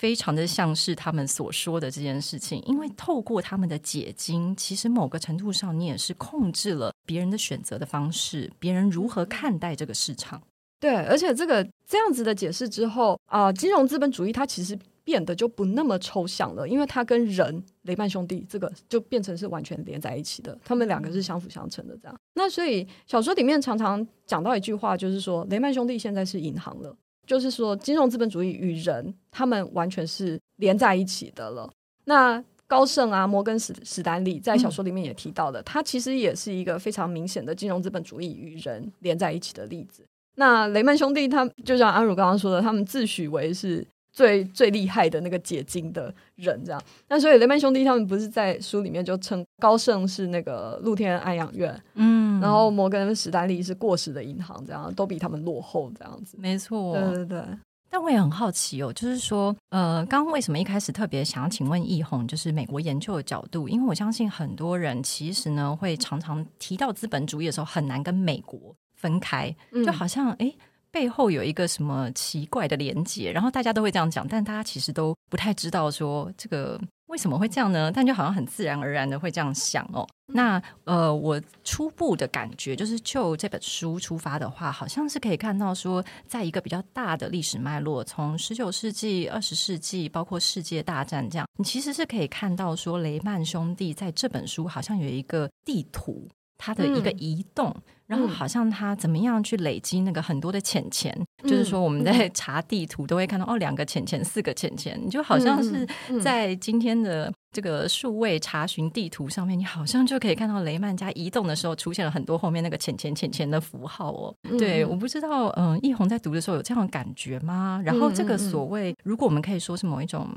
[0.01, 10.41] 非常的像是他们所说的这件事情，因为透过他们的解经，其实某个程度上你也是控制了别人的选择的方式，别人如何看待这个市场。
[10.79, 22.19] 对，而且这个这样子的解释之后啊、金融资本主义它其实变得就不那么抽象了，因为它跟人雷曼兄弟这个就变成是完全连在一起的，他们两个是相辅相成的这样。
[22.33, 26.97] 那所以小说里面常常讲到一句话，就是说雷曼兄弟现在是银行了。
[27.31, 31.71] 就是说，金融资本主义与人，他们完全是连在一起的了。
[32.03, 40.03] 那高盛啊，摩根史史丹利在小说里面也提到的，他其实也是一个非常明显的金融资本主义与人连在一起的例子。
[40.35, 43.87] 那雷曼兄弟，他就像安如刚刚说的，他们自诩为是。
[44.11, 46.81] 最最厉害的那个解经的人，这样。
[47.07, 56.37] 那所以雷曼兄弟他们不是在书里面就称高盛是那个露天安养院，嗯，然后摩根史丹利是过时的银行，这样都比他们落后，这样子。
[56.37, 57.43] 没错，对对对。
[57.89, 63.67] 但我也很好奇哦，就是说，呃，刚刚为什么一开始特别想要请问易红，就是美国研究的角度？
[63.67, 70.45] 因为我相信很多人其实呢会常常提到资本主义的时候，很难跟美国分开，就好像哎。
[70.45, 70.57] 诶
[70.91, 77.91] 背后有一个什么奇怪的连接，然后大家都会这样讲，但大家其实都不太知道说这个为什么会这样呢？
[77.91, 80.07] 但就好像很自然而然的会这样想哦。
[80.33, 96.27] 那呃，我初步的感觉就是，就这本书出发的话，好像是可以看到说，在一个比较大的历史脉络，从十九世纪、二十世纪，包括世界大战这样，你其实是可以看到说，雷曼兄弟在这本书好像有一个地图。
[96.63, 105.87] 它的一个移动，嗯、然后好像他怎么样去累积那个很多的钱钱，嗯、就是说我们在查地图都会看到、嗯、哦，两个钱钱，四个钱钱，你就好像是
[106.21, 114.35] 在今天的这个数位查询地图上面，你好像就可以看到雷曼家移动的时候出现了很多后面那个钱钱钱钱的符号哦。
[114.49, 117.81] 嗯、对，我不知道，嗯，奕弘在读的时候有这样的感觉吗？
[117.85, 120.27] 然后这个所谓，如果我们可以说是某一种。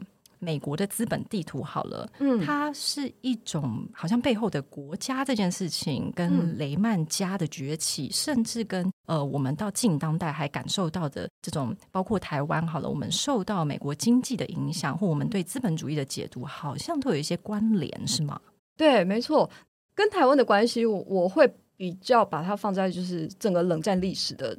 [0.45, 18.39] 美国的资本地图好了，嗯，它是一种好像背后的国家这件事情，跟雷曼家的崛起，嗯、甚至跟呃我们到近当代还感受到的这种，包括台湾好了，我们受到美国经济的影响，或我们对资本主义的解读，好像都有一些关联，是吗？
[18.77, 19.51] 对，没错，
[19.95, 24.57] 跟台湾的关系，我我会比较把它放在就是整个冷战历史的。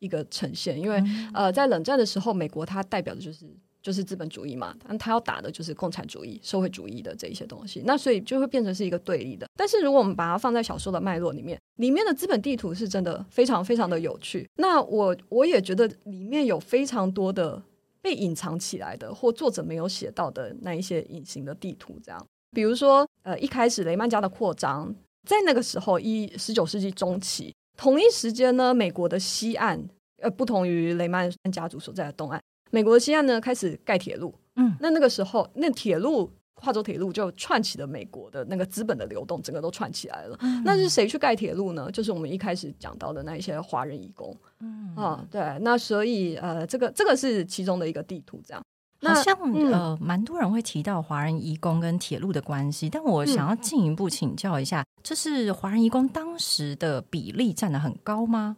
[0.00, 3.46] 一个呈现，因为、嗯、呃，在冷战的时候，美国它代表的就是
[3.84, 9.46] 就是资本主义嘛，但他要打的就是共产主义、社会主义的这一些东西，那所以就会变成是一个对立的。
[9.54, 14.48] 但是如果我们把它放在小说的脉络里面，里面的资本地图是真的非常非常的有趣。
[14.56, 17.62] 那我我也觉得里面有非常多的
[18.00, 24.94] 被隐藏起来的，或作者没有写到的那一些隐形的地图，这样，比如说呃，一开始雷曼家的扩张，
[25.28, 27.54] 在那个时候一十九世纪中期。
[27.76, 29.86] 同一时间呢，美国的西岸，
[30.22, 32.40] 呃，不同于雷曼家族所在的东岸，
[32.74, 34.34] 美国的西岸呢开始盖铁路。
[34.56, 40.36] 嗯，那那个时候，那铁路跨州铁路就串起了美国的那个资本的流动，整个都串起来了。
[40.40, 41.90] 嗯、那是谁去盖铁路呢？
[41.90, 44.36] 就是我们一开始讲到的那一些华人移工。
[44.60, 48.62] 嗯啊，对，那所以呃，这个这个是其中的一个地图，这样。
[49.02, 49.36] 好像
[49.70, 58.56] 呃，蛮多人会提到华人移工跟铁路的关系，但我想要进一步请教一下，就、嗯、是华人移工当时的比例占的很高吗？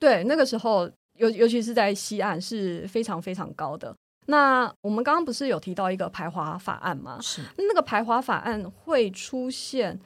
[0.00, 3.94] 对，那个时候尤尤其是在西岸是非常非常高的。
[4.26, 7.18] 那我们刚刚不是有提到一个排华法案吗？
[7.20, 9.98] 是那个排华法案会出现，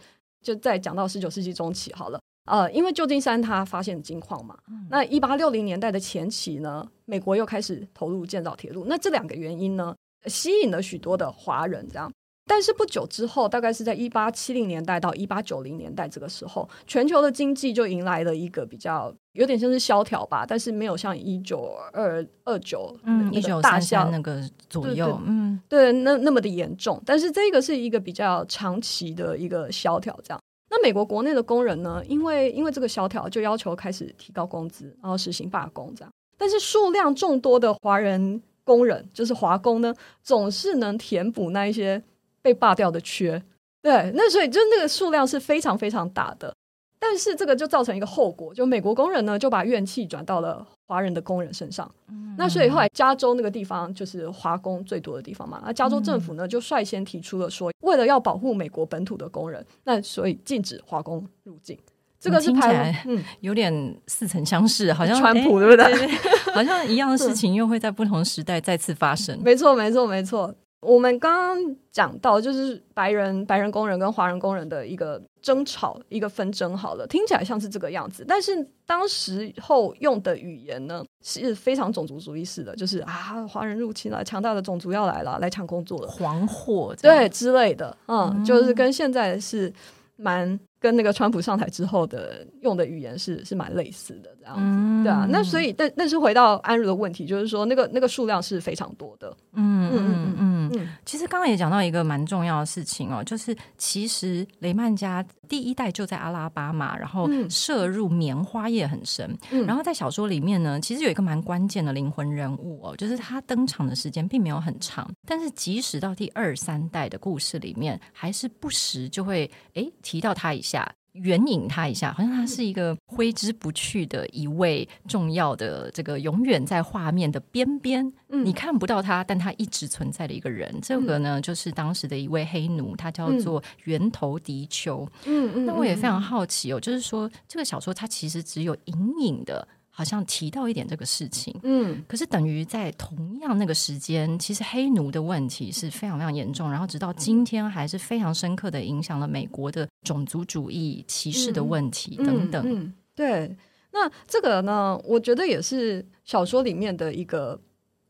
[0.42, 2.20] 就在讲到十九世纪中期好了。
[2.46, 9.94] 呃，因为旧金山它发现金矿嘛，嗯、那一八六零年代的前期呢，美国又开始投入建造铁路，那这两个原因呢，
[10.26, 12.10] 吸引了许多的华人这样。
[12.48, 30.40] 但是不久之后，大概是在一八七零年代到一八九零年代这个时候，全球的经济就迎来了一个比较有点像是萧条吧，但是没有像一九二二九嗯一九三三那个左右对对嗯对那那么的严重，但是这个是一个比较长期的一个萧条这样。
[30.70, 32.02] 那美国国内的工人呢？
[32.06, 36.10] 因为因为这个萧条，就要求开始提高工资，然后实行罢工这样。
[36.36, 42.02] 但是数量众多的华人工人，就是华工呢，总是能填补那一些
[42.48, 43.42] 被罢掉的缺。
[43.82, 46.54] 对，那所以就那个数量是非常非常大的。
[46.98, 51.88] 但是这个就造成一个后果，就美国工人呢就把怨气转到了华人的工人身上。
[52.08, 55.62] 嗯、那所以后来加州那个地方就是华工最多的地方嘛。
[55.64, 61.78] 那加州政府呢就率先提出了说，为了要保护美国本土的工人，那所以禁止华工入境。
[62.18, 66.08] 这个是听起来嗯有点似曾相识，好像 川普对不对
[66.52, 69.40] 好像一样的事情又会在不同时代再次发生。
[69.44, 70.52] 没错，没错，没错。
[70.80, 76.76] 我们刚刚讲到，就是白人白人工人跟华人工人的一个争吵，一个纷争。
[76.76, 89.72] 好了，听起来像是这个样子，但是当时候用的语言呢，是非常种族主义式的，就是啊，华人入侵了，强大的种族要来了，来抢工作了，黄祸对之类的，嗯，嗯就是跟现在是
[90.16, 90.58] 蛮。
[90.80, 95.26] 跟那个川普上台之后的用的语言是是蛮类似的，这样子，嗯、对啊。
[95.28, 99.36] 那所以，但但是回到安茹的问题，就是说那个那个数量是非常多的。
[99.54, 100.88] 嗯嗯嗯嗯。
[101.04, 109.36] 其实刚刚也讲到一个蛮重要的事情哦，就是其实雷曼家第一代就在阿拉巴马，然后摄入棉花业很深。
[109.50, 120.88] 嗯、然后在小说里面呢，其实有一个蛮关键的灵魂人物哦，就是他登场的时间并没有很长，但是即使到第二三代的故事里面，还是不时就会诶提到他一下。
[121.18, 130.74] 下援引他一下，好像他是一个挥之不去的一位重要的这个永远在画面的边边，嗯、你看不到他，但他一直存在的一个人。
[130.80, 135.06] 这个呢，就是当时的一位黑奴，他叫做源头迪丘。
[135.24, 139.66] 嗯嗯，那我也非常好奇哦，就是说这个小说它其实只有隐隐的。
[139.98, 152.64] 好像提到一点这个事情，嗯，可是等于在同样那个时间，其实黑奴的问题是非常非常严重，然后直到今天还是非常深刻的影响了美国的种族主义歧视的问题等等。
[152.64, 153.56] 嗯，嗯，对，
[153.90, 157.60] 那这个呢，我觉得也是小说里面的一个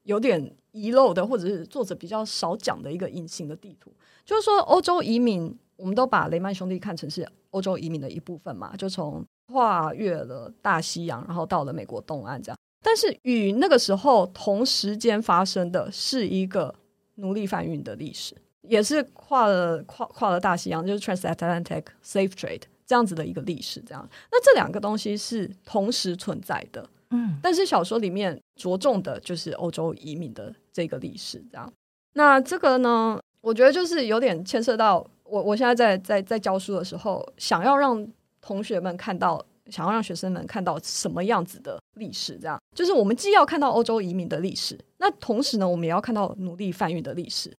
[0.03, 3.91] 有点遗漏的，或者是作者比较少讲的一个隐形的地图，
[4.27, 9.25] 就是说欧洲移民，我们都把雷曼兄弟看成是欧洲移民的一部分嘛，就从。
[9.51, 12.59] 跨越了大西洋，然后到了美国东岸，这样。
[12.83, 16.75] 但是与那个时候同时间发生的是一个
[17.15, 23.81] 奴隶贩运的历史，也是跨了跨跨了大西洋，就是 transatlantic slave trade 这样子的一个历史。
[23.81, 26.87] 这样，那这两个东西是同时存在的。
[27.09, 31.43] 嗯，但是小说里面着重的就是欧洲移民的这个历史。
[31.51, 31.73] 这样，
[32.13, 38.07] 那这个呢，我觉得就是有点牵涉到我，我现在在在在教书的时候，想要让。
[38.41, 42.39] 同学们看到，想要让学生们看到什么样子的历史？
[42.41, 47.53] 这样就是我们既要看到欧洲移民的历史，那同时呢，我们也要看到奴隶贩运的历史。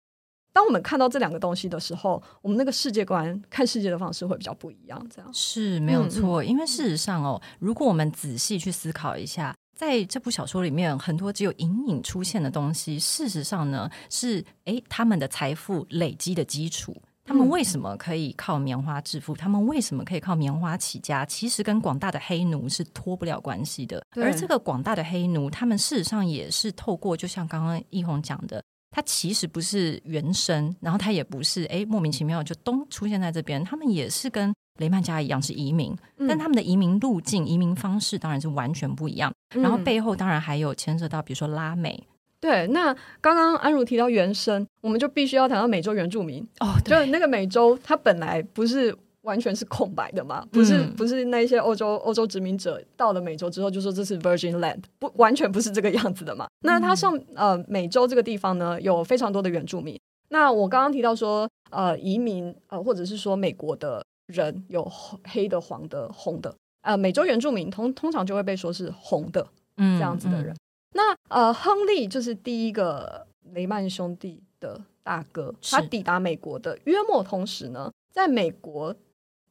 [0.53, 5.05] 当我们看到这两个东西的时候，我们那个世界观看世界的方式会比较不一样。
[5.13, 16.95] 这样是没有错，因为事实上哦，如果我们仔细去思考一下，在这部小说里面，很多只有隐隐出现的东西，事实上呢是诶他们的财富累积的基础。
[17.29, 19.35] 他们为什么可以靠棉花致富？
[19.35, 21.23] 他们为什么可以靠棉花起家？
[21.27, 24.03] 其实跟广大的黑奴是脱不了关系的。
[24.15, 33.63] 而这个广大的黑奴，他们事实上也是透过，就像刚刚奕弘讲的，他其实不是原生，然后他也不是哎莫名其妙就东出现在这边。
[33.63, 35.95] 他们也是跟雷曼家一样是移民，
[36.27, 39.31] 但他们的移民路径、移民方式当然是完全不一样。
[39.53, 42.03] 然后背后当然还有牵涉到，比如说拉美。
[42.41, 46.73] 对，那刚刚安如提到原生，我们就必须要谈到美洲原住民哦。
[46.85, 56.47] 就那个美洲，它本来不是完全是空白的嘛，不是、嗯、不是那些欧洲欧洲殖民者到了美洲之后就说这是 Virgin Land，不完全不是这个样子的嘛。
[56.61, 59.99] 那它上呃美洲这个地方呢，有非常多的原住民。
[60.29, 64.89] 那我刚刚提到说呃移民呃或者是说美国的人有
[65.27, 70.53] 黑的、黄的、红的，呃美洲原住民通通常就会被说是红的这样子的人。
[70.53, 70.57] 嗯嗯
[70.93, 76.77] 那呃，亨利就是第一个雷曼兄弟的大哥，他抵达美国的。
[76.85, 78.95] 约莫同时呢，在美国，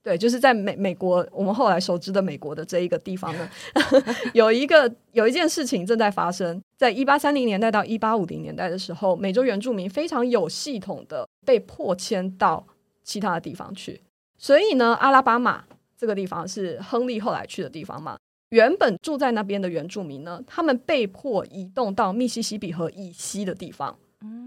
[0.03, 3.49] 对，就是在美美国，我们后来熟知的美国的这一个地方呢，
[4.35, 12.67] 有一个有一件事情正在发生，在一八三零年代到一八五零年代的时候，美洲原住民非常有系统的被迫迁到
[13.05, 14.03] 其他的地方去，
[14.37, 15.65] 所以呢，阿拉巴马
[15.97, 18.19] 这个地方是亨利后来去的地方嘛。
[18.51, 23.99] 原本住在那边的原住民呢，他们被迫移动到密西西比河以西的地方，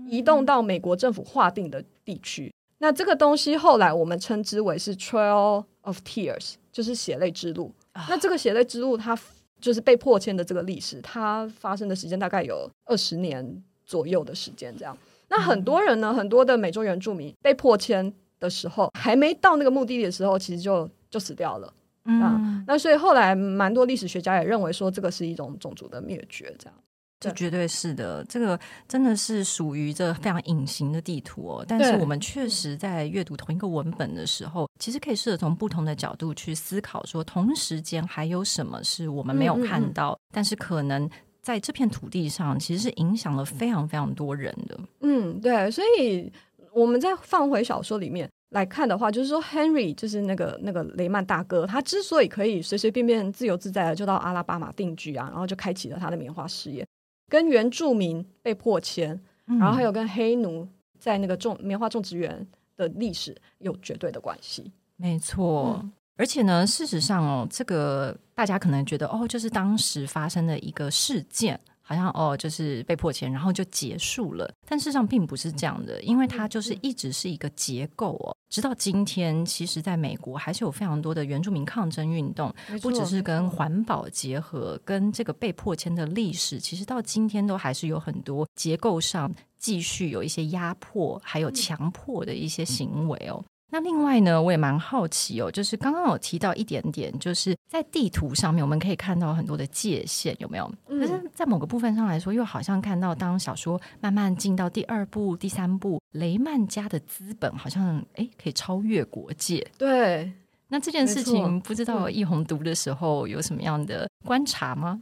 [0.08, 2.54] 移动到美国政府划定的地区。
[2.80, 7.72] 那这个东西后来我们称之为是 Trail of Tears，就是血泪之路。
[8.10, 9.16] 那这个血泪之路，它
[9.60, 14.76] 就是被迫迁的这个历史，它发生的时间大概有二十年左右的时间。
[14.76, 14.98] 这样，
[15.30, 21.72] 那很多人呢，很多的美洲原住民被迫迁的时候，还没到那个目的地的时候，其实就就死掉了。
[22.06, 26.74] 嗯，那所以后来蛮多历史学家也认为说，这个是一种种族的灭绝，这样，
[27.20, 28.26] 这绝对是的。
[28.26, 31.66] 这个真的是属于这非常隐形的地图哦。
[31.68, 41.08] 但是我们确实在阅读同一个文本的时候，其实可以试着从不同的角度去思考，说同时间还有什么是我们没有看到，嗯嗯嗯，但是可能
[41.44, 44.80] 在这片土地上其实是影响了非常非常多人的。
[45.02, 45.70] 嗯，对。
[45.70, 46.32] 所以
[46.74, 48.28] 我们再放回小说里面。
[48.52, 56.86] 来看的话，就是说，Henry 就是那个那个雷曼大哥，他之所以可以随随便便自由自在的就到阿拉巴马定居啊，然后就开启了他的棉花事业，
[57.30, 60.68] 跟原住民被迫迁，然后还有跟黑奴
[61.00, 62.46] 在那个种棉花种植园
[62.76, 64.72] 的历史有绝对的关系。
[64.98, 71.58] 没错，嗯、而且呢，事实上哦，这个大家可能觉得哦，就是当时发生的一个事件。
[71.92, 74.50] 好像哦，就是被迫签，然后就结束了。
[74.66, 78.34] 但事实上并不是这样的，因为它就是一直是一个结构哦。
[78.50, 93.44] 直到今天，其实在美国还是有非常多的原住民抗争运动，不只是跟环保结合，跟这个被迫签的历史，其实到今天都还是有很多结构上继续有一些压迫，还有强迫的一些行为哦。
[93.74, 100.66] 那另外呢，我也蛮好奇哦，就是刚刚有提到一点点，就是在地图上面我们可以看到很多的界限，有没有？
[100.88, 109.66] 可、嗯、是在某个部分上来说，又好像看到当小说慢慢进到第二部、第三部，雷曼家的资本好像哎可以超越国界。
[109.78, 110.30] 对，
[110.68, 115.02] 那这件事情不知道易红读的时候有什么样的观察吗？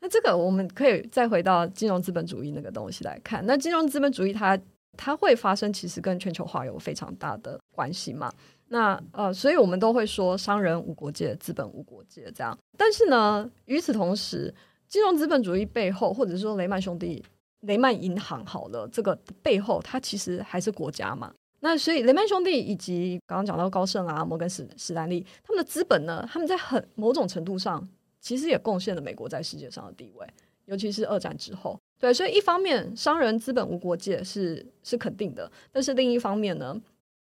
[0.00, 3.44] 那这个我们可以再回到金融资本主义那个东西来看。
[3.44, 4.56] 那金融资本主义它。
[4.96, 8.32] 它会发生，其实跟全球化有非常大的关系嘛。
[8.68, 12.56] 那呃，所以我们都会说商人无国界，资本无国界这样。
[12.76, 14.52] 但是呢，与此同时，
[14.88, 17.22] 金融资本主义背后，或者说雷曼兄弟、
[17.60, 21.32] 雷曼银行好了，这个背后，它其实还是国家嘛。
[21.60, 27.86] 那所以雷曼兄弟以及刚刚讲到高盛啊、摩根史史丹利，他们的资本呢，他们在很某种程度上，
[28.20, 30.26] 其实也贡献了美国在世界上的地位，
[30.64, 31.78] 尤其是二战之后。
[31.98, 36.76] 对，所以一方面，商人资本无国界是是肯定的，但是另一方面呢，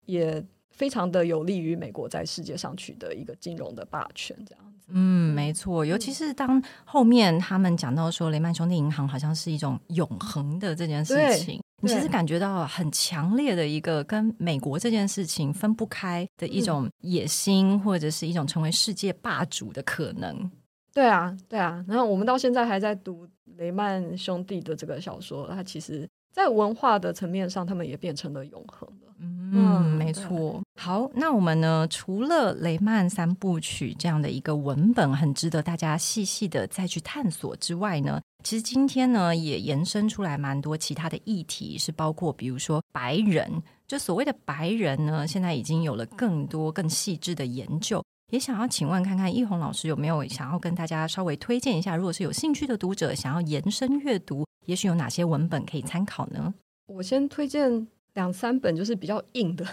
[0.04, 4.88] 也非常的有利于美国在世界上取得一个金融的霸权，这样子。
[4.88, 20.50] 嗯，没错，尤其是当后面他们讲到说雷曼兄弟银行好像是一种永恒的这件事情，你其实感觉到很强烈的一个跟美国这件事情分不开的一种野心，嗯、或者是一种成为世界霸主的可能。
[20.96, 23.28] 对啊，对啊，然后我们到现在还在读
[23.58, 29.06] 雷曼兄弟的这个小说，它其实，在文化的层面上，他们也变成了永恒的。
[29.18, 30.58] 嗯，嗯，没错。
[30.80, 48.02] 好，那我们呢，除了雷曼三部曲这样的一个文本很值得大家细细的再去探索之外呢，其实今天呢，也延伸出来蛮多其他的议题，是包括比如说白人，就所谓的白人呢，现在已经有了更多更细致的研究。
[48.32, 56.52] 也想要请问看看易红老师有没有想要跟大家稍微推荐一下，如果是有兴趣的读者想要延伸阅读，也许有哪些文本可以参考呢？
[56.86, 59.64] 我先推荐两三本，就是比较硬的，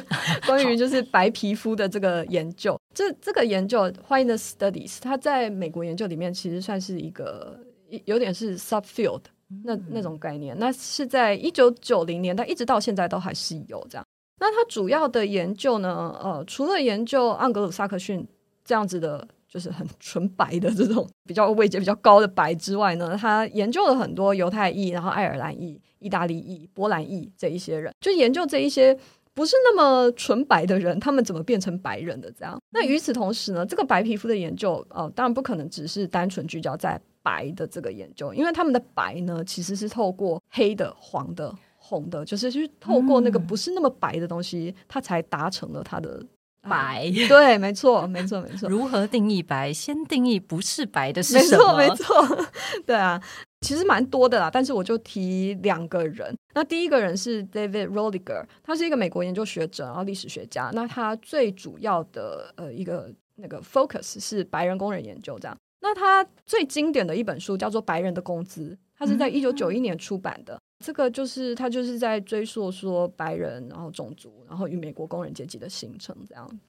[0.46, 2.78] 关于就是白皮肤的这个研究。
[2.94, 7.58] 这这个研究 Whiteness Studies，它在美国研究里面其实算是一个
[8.04, 9.22] 有点是 subfield
[9.64, 10.54] 那那种概念。
[10.58, 14.04] 那是在一九九零年代一直到现在都还是有这样。
[14.42, 16.12] 那他主要的研究呢？
[16.20, 18.26] 呃，除了研究盎格鲁撒克逊
[18.64, 28.98] 这样子的，就是很纯白的这种比较位阶比较高的白之外呢，他研究了很多犹太裔、然后爱尔兰裔、意大利裔、波兰裔这一些人，就研究这一些
[29.32, 32.60] 不是那么纯白的人，他们怎么变成白人的这样。
[32.70, 41.54] 那与此同时呢，这个白皮肤的研究，呃，当然不可能只是单纯聚焦在白的这个研究，因为他们的白呢，其实是透过黑的、黄的。
[41.92, 46.24] 红的，就是去透过那个不是那么白的东西，它、嗯、才达成了它的
[46.62, 47.10] 白。
[47.28, 48.66] 对，没错，没错，没错。
[48.68, 49.70] 如何定义白？
[49.70, 51.76] 先定义不是白的是什么？
[51.76, 52.46] 没错，没错。
[52.86, 53.22] 对啊，
[53.60, 56.34] 其实蛮多的啦，但是我就提两个人。
[56.54, 60.70] 那第一个人是 David Roliger，他是一个美国研究学者，然后历史学家。
[60.72, 65.56] 那他最主要的呃一个那个 focus 是白人工人研究，这样。
[65.80, 70.54] 那他最经典的一本书叫做《白人的工资》，他是在一九九一年出版的。
[70.54, 76.60] 嗯这个就是他就是在追溯说白人，然后种族，然后与美国工人阶级的形成这样。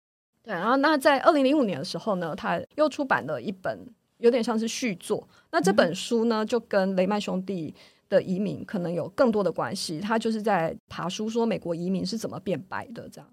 [0.43, 3.80] 对，然后那在二零零五年的时候呢，他又出版了一本
[4.20, 5.28] 有点像是续作。
[5.51, 7.74] 那这本书呢，就跟雷曼兄弟
[8.09, 9.99] 的移民可能有更多的关系。
[9.99, 13.30] 他就是在爬书说美国移民是怎么变白的这样。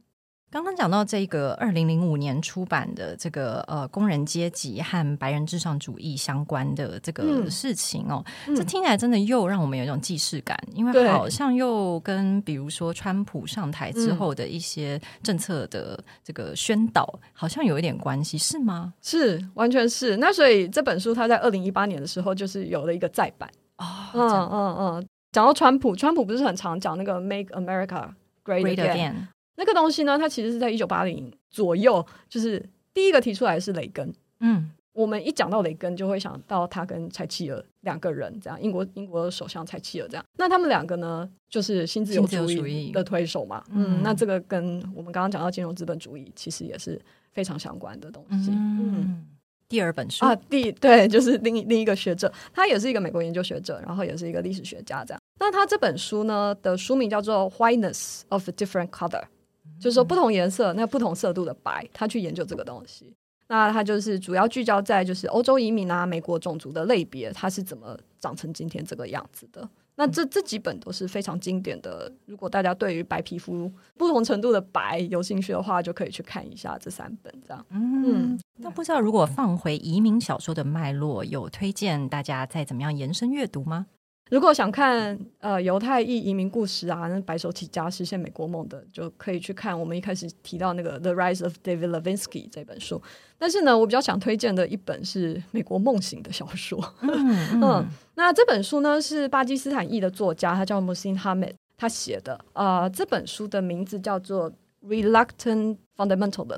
[0.50, 18.92] 刚刚讲到这个二零零五年出版的这个呃工人阶级和白人至上主义相关的这个事情哦，嗯、这听起来真的又让我们有一种既视感，因为好像又跟比如说川普上台之后的一些政策的这个宣导好像有一点关系，是吗？
[19.00, 20.16] 是，完全是。
[20.16, 23.48] 那所以这本书它在二零一八年的时候就是有了一个再版
[23.78, 25.06] 哦，嗯嗯嗯。
[25.30, 28.08] 讲到川普，川普不是很常讲那个 “Make America
[28.44, 28.74] Great Again”。
[28.74, 29.14] Great again
[29.60, 34.10] 那个东西呢，它其实是在一九八零左右，就是第一个提出来的是雷根。
[34.40, 40.24] 嗯，我们一讲到雷根，就会想到他跟柴契尔两个人，这样英国英国首相柴契尔这样。
[40.38, 43.62] 那他们两个呢，就是新自由主义的推手嘛。
[43.70, 46.98] 嗯，嗯，那这个跟我们刚刚讲到金融资本主义，其实也是
[47.32, 48.50] 非常相关的东西。
[48.50, 49.26] 嗯，嗯，
[49.68, 55.20] 第二本书啊，第对，就是另另一个学者，他也是一个美国研究学者，然后也是一个历史学家这样。
[55.38, 59.22] 那他这本书呢的书名叫做《Whiteness of a Different Color》。
[59.80, 63.14] 就是说，不同颜色、那不同色度的白，他去研究这个东西。
[63.48, 69.68] 那他就是主要聚焦在就是欧洲移民啊、美国种族的类别，它是怎么长成今天这个样子的。
[69.96, 72.10] 那这这几本都是非常经典的。
[72.26, 77.34] 如果大家对于白皮肤不同程度的白有兴趣的话，就可以去看一下这三本。
[77.46, 83.86] 这样，嗯，那不知道如果放回移民小说的脉络，有推荐大家再怎么样延伸阅读吗？
[84.30, 93.02] 如果想看呃犹太裔移民故事啊，那白手起家实现美国梦的，就可以去看我们一开始提到那个《The Rise of David Levinsky》这本书。
[93.36, 96.78] 但是呢，我比较想推荐的一本是美国梦型的小说。
[97.00, 97.10] 嗯，
[97.54, 102.34] 嗯， 嗯，那这本书呢是巴基斯坦裔的作家，他叫 Mohsin Hamid，他写的。
[102.52, 104.48] 啊、呃，这本书的名字叫做
[104.86, 106.56] 《Reluctant Fundamentalist》，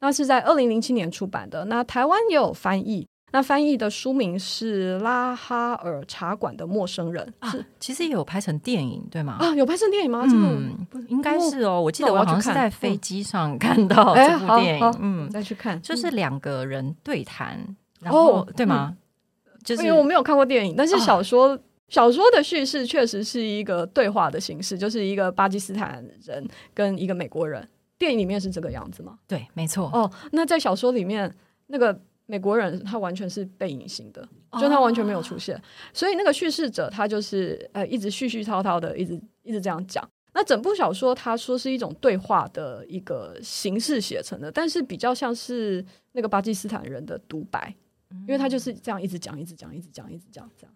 [0.00, 1.66] 那是在二零零七年出版的。
[1.66, 3.06] 那台湾也有翻译。
[3.32, 9.38] 那翻译的书名是《拉哈尔茶馆的陌生人》啊，是其实也有拍成电影，对吗？
[9.40, 10.22] 啊，有拍成电影吗？
[10.26, 11.80] 嗯，应该是哦。
[11.80, 17.58] 我记得我好像是在飞机上看到这部电影，嗯，再去看，就是两个人对谈，
[18.00, 18.94] 然后对吗？
[19.64, 21.58] 就是因为我没有看过电影，但是小说
[21.88, 27.66] 小说的叙事确实是一个对话的形式，就是一个巴基斯坦人跟一个美国人。
[27.98, 29.16] 电影里面是这个样子吗？
[29.26, 29.88] 对，没错。
[29.94, 31.34] 哦，那在小说里面
[31.68, 31.98] 那个。
[32.26, 34.26] 美国人他完全是被隐形的，
[34.60, 35.64] 就他完全没有出现，oh.
[35.92, 40.08] 所以那个叙事者他就是呃一直絮絮叨叨的，一直一直这样讲。
[40.34, 47.74] 那整部小说他说是一种对话的一个形式写成的，但是比较像是那个巴基斯坦人的独白，
[48.26, 50.74] 因为他就是这样一直讲，一直讲，一直讲，一直讲这样。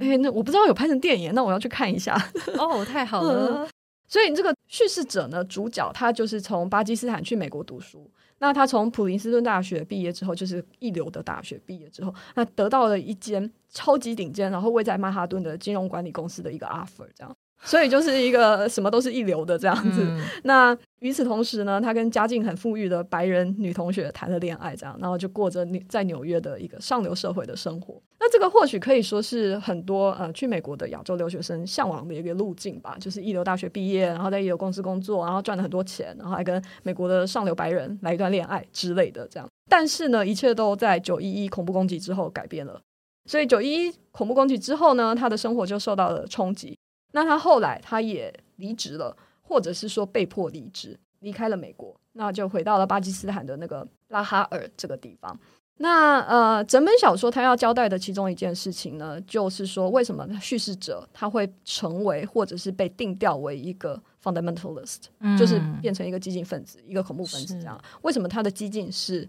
[0.00, 2.14] 哎、欸，那我不知道有拍成电影，那我要去看一下。
[2.58, 3.64] 哦，oh, 太好了。
[3.64, 3.68] 嗯、
[4.08, 8.08] 所以这个叙事者呢，主角他就是从巴基斯坦去美国读书。
[8.40, 17.36] 那他从普林斯顿大学毕业之后，就是一流的大学毕业之后，那得到了一间超级顶尖，然后位在曼哈顿的金融管理公司的一个 offer，这样。
[17.62, 20.02] 所以就是一个什么都是一流的这样子。
[20.02, 28.00] 嗯、那与此同时呢，他跟家境很富裕的白人女同学谈了恋爱，这样，然后就过着在纽约的一个上流社会的生活。
[28.20, 39.48] 那这个或许可以说是很多呃去美国的亚洲留学生向往的一个路径吧，就是一流大学毕业，然后在一流公司工作，然后赚了很多钱，然后还跟美国的上流白人来一段恋爱之类的这样。
[39.70, 42.80] 但是呢，一切都在九一一恐怖攻击之后改变了。
[43.26, 46.76] 所以九一一恐怖攻击之后呢，他的生活就受到了冲击。
[47.12, 55.38] 那他后来他也离职了，或者是说被迫离职，离开了美国，那就回到了巴基斯坦的那个拉哈尔这个地方。
[55.78, 67.80] 那呃，整本小说他要交代的其中一件事情呢，就是说为什么叙事者他会成为或者是被定调为一个 fundamentalist，嗯，就是变成一个激进分子，一个恐怖分子这样。
[68.02, 69.28] 为什么他的激进是？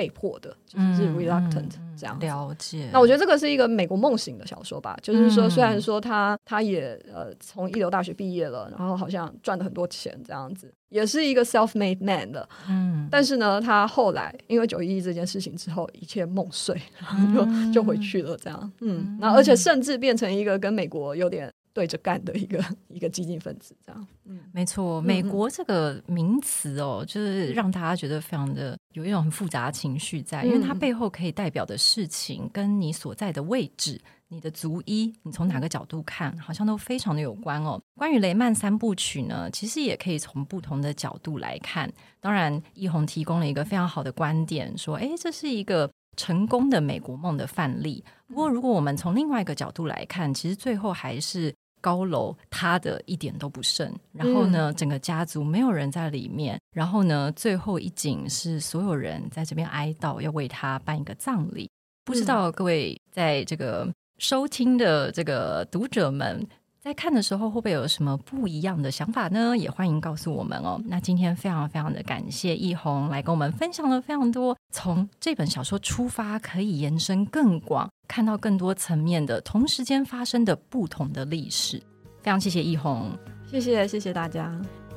[0.00, 2.88] 被迫的，就是 reluctant、嗯、这样了解。
[2.90, 13.06] 那我觉得这个是一个美国梦醒的小说吧，就是说，虽然说他他也呃从一流大学毕业了，然后好像赚了很多钱这样子，也是一个 self-made man 的，嗯。
[13.10, 19.18] 但是呢，他后来因为九一一这件事情之后，一切梦碎，然后就就回去了这样，嗯。
[19.20, 21.52] 那而且甚至变成一个跟美国有点。
[21.72, 25.00] 对着干的一个一个激进分子，这样，嗯，没错。
[25.00, 37.80] 美国这个名词哦，就是让大家觉得非常的有一种很复杂的情绪在，因为它背后可以代表的事情，跟你所在的位置、你的族裔，你从哪个角度看，好像都非常的有关哦。
[37.96, 41.90] 关于雷曼三部曲呢，其实也可以从不同的角度来看。
[42.20, 45.90] 当然，易红提供了一个非常好的观点，说，哎，这是一个。
[46.16, 48.04] 成功的美国梦的范例。
[48.26, 53.92] 不过，如果我们从另外一个角度来看，其实最后还是高楼塌的一点都不剩。
[54.12, 56.60] 然后呢，整个家族没有人在里面。
[56.72, 61.68] 然后呢，最后一景是所有人在这边哀悼，要为他办一个葬礼。
[62.04, 66.46] 不知道各位在这个收听的这个读者们。
[66.82, 69.54] 在看的时候，会不会有什么不一样的想法呢？
[69.54, 70.80] 也欢迎告诉我们哦。
[70.86, 81.76] 那今天非常非常的感谢奕弘来跟我们分享了非常多，从这本小说出发，可以延伸更广，看到更多层面的同时间发生的不同的历史。
[82.22, 83.10] 非常谢谢奕弘，
[83.46, 84.50] 谢谢谢谢大家。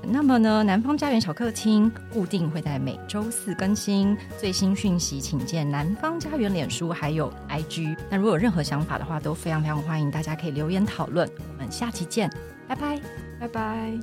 [0.05, 7.95] 那么呢，南方家园小客厅固定会在每周四更新最新讯息，请见南方家园脸书还有 IG。
[8.09, 11.29] 那如果有任何想法的话，都非常非常欢迎大家可以留言讨论。
[11.37, 12.29] 我们下期见，
[12.67, 12.99] 拜拜，
[13.39, 13.93] 拜拜。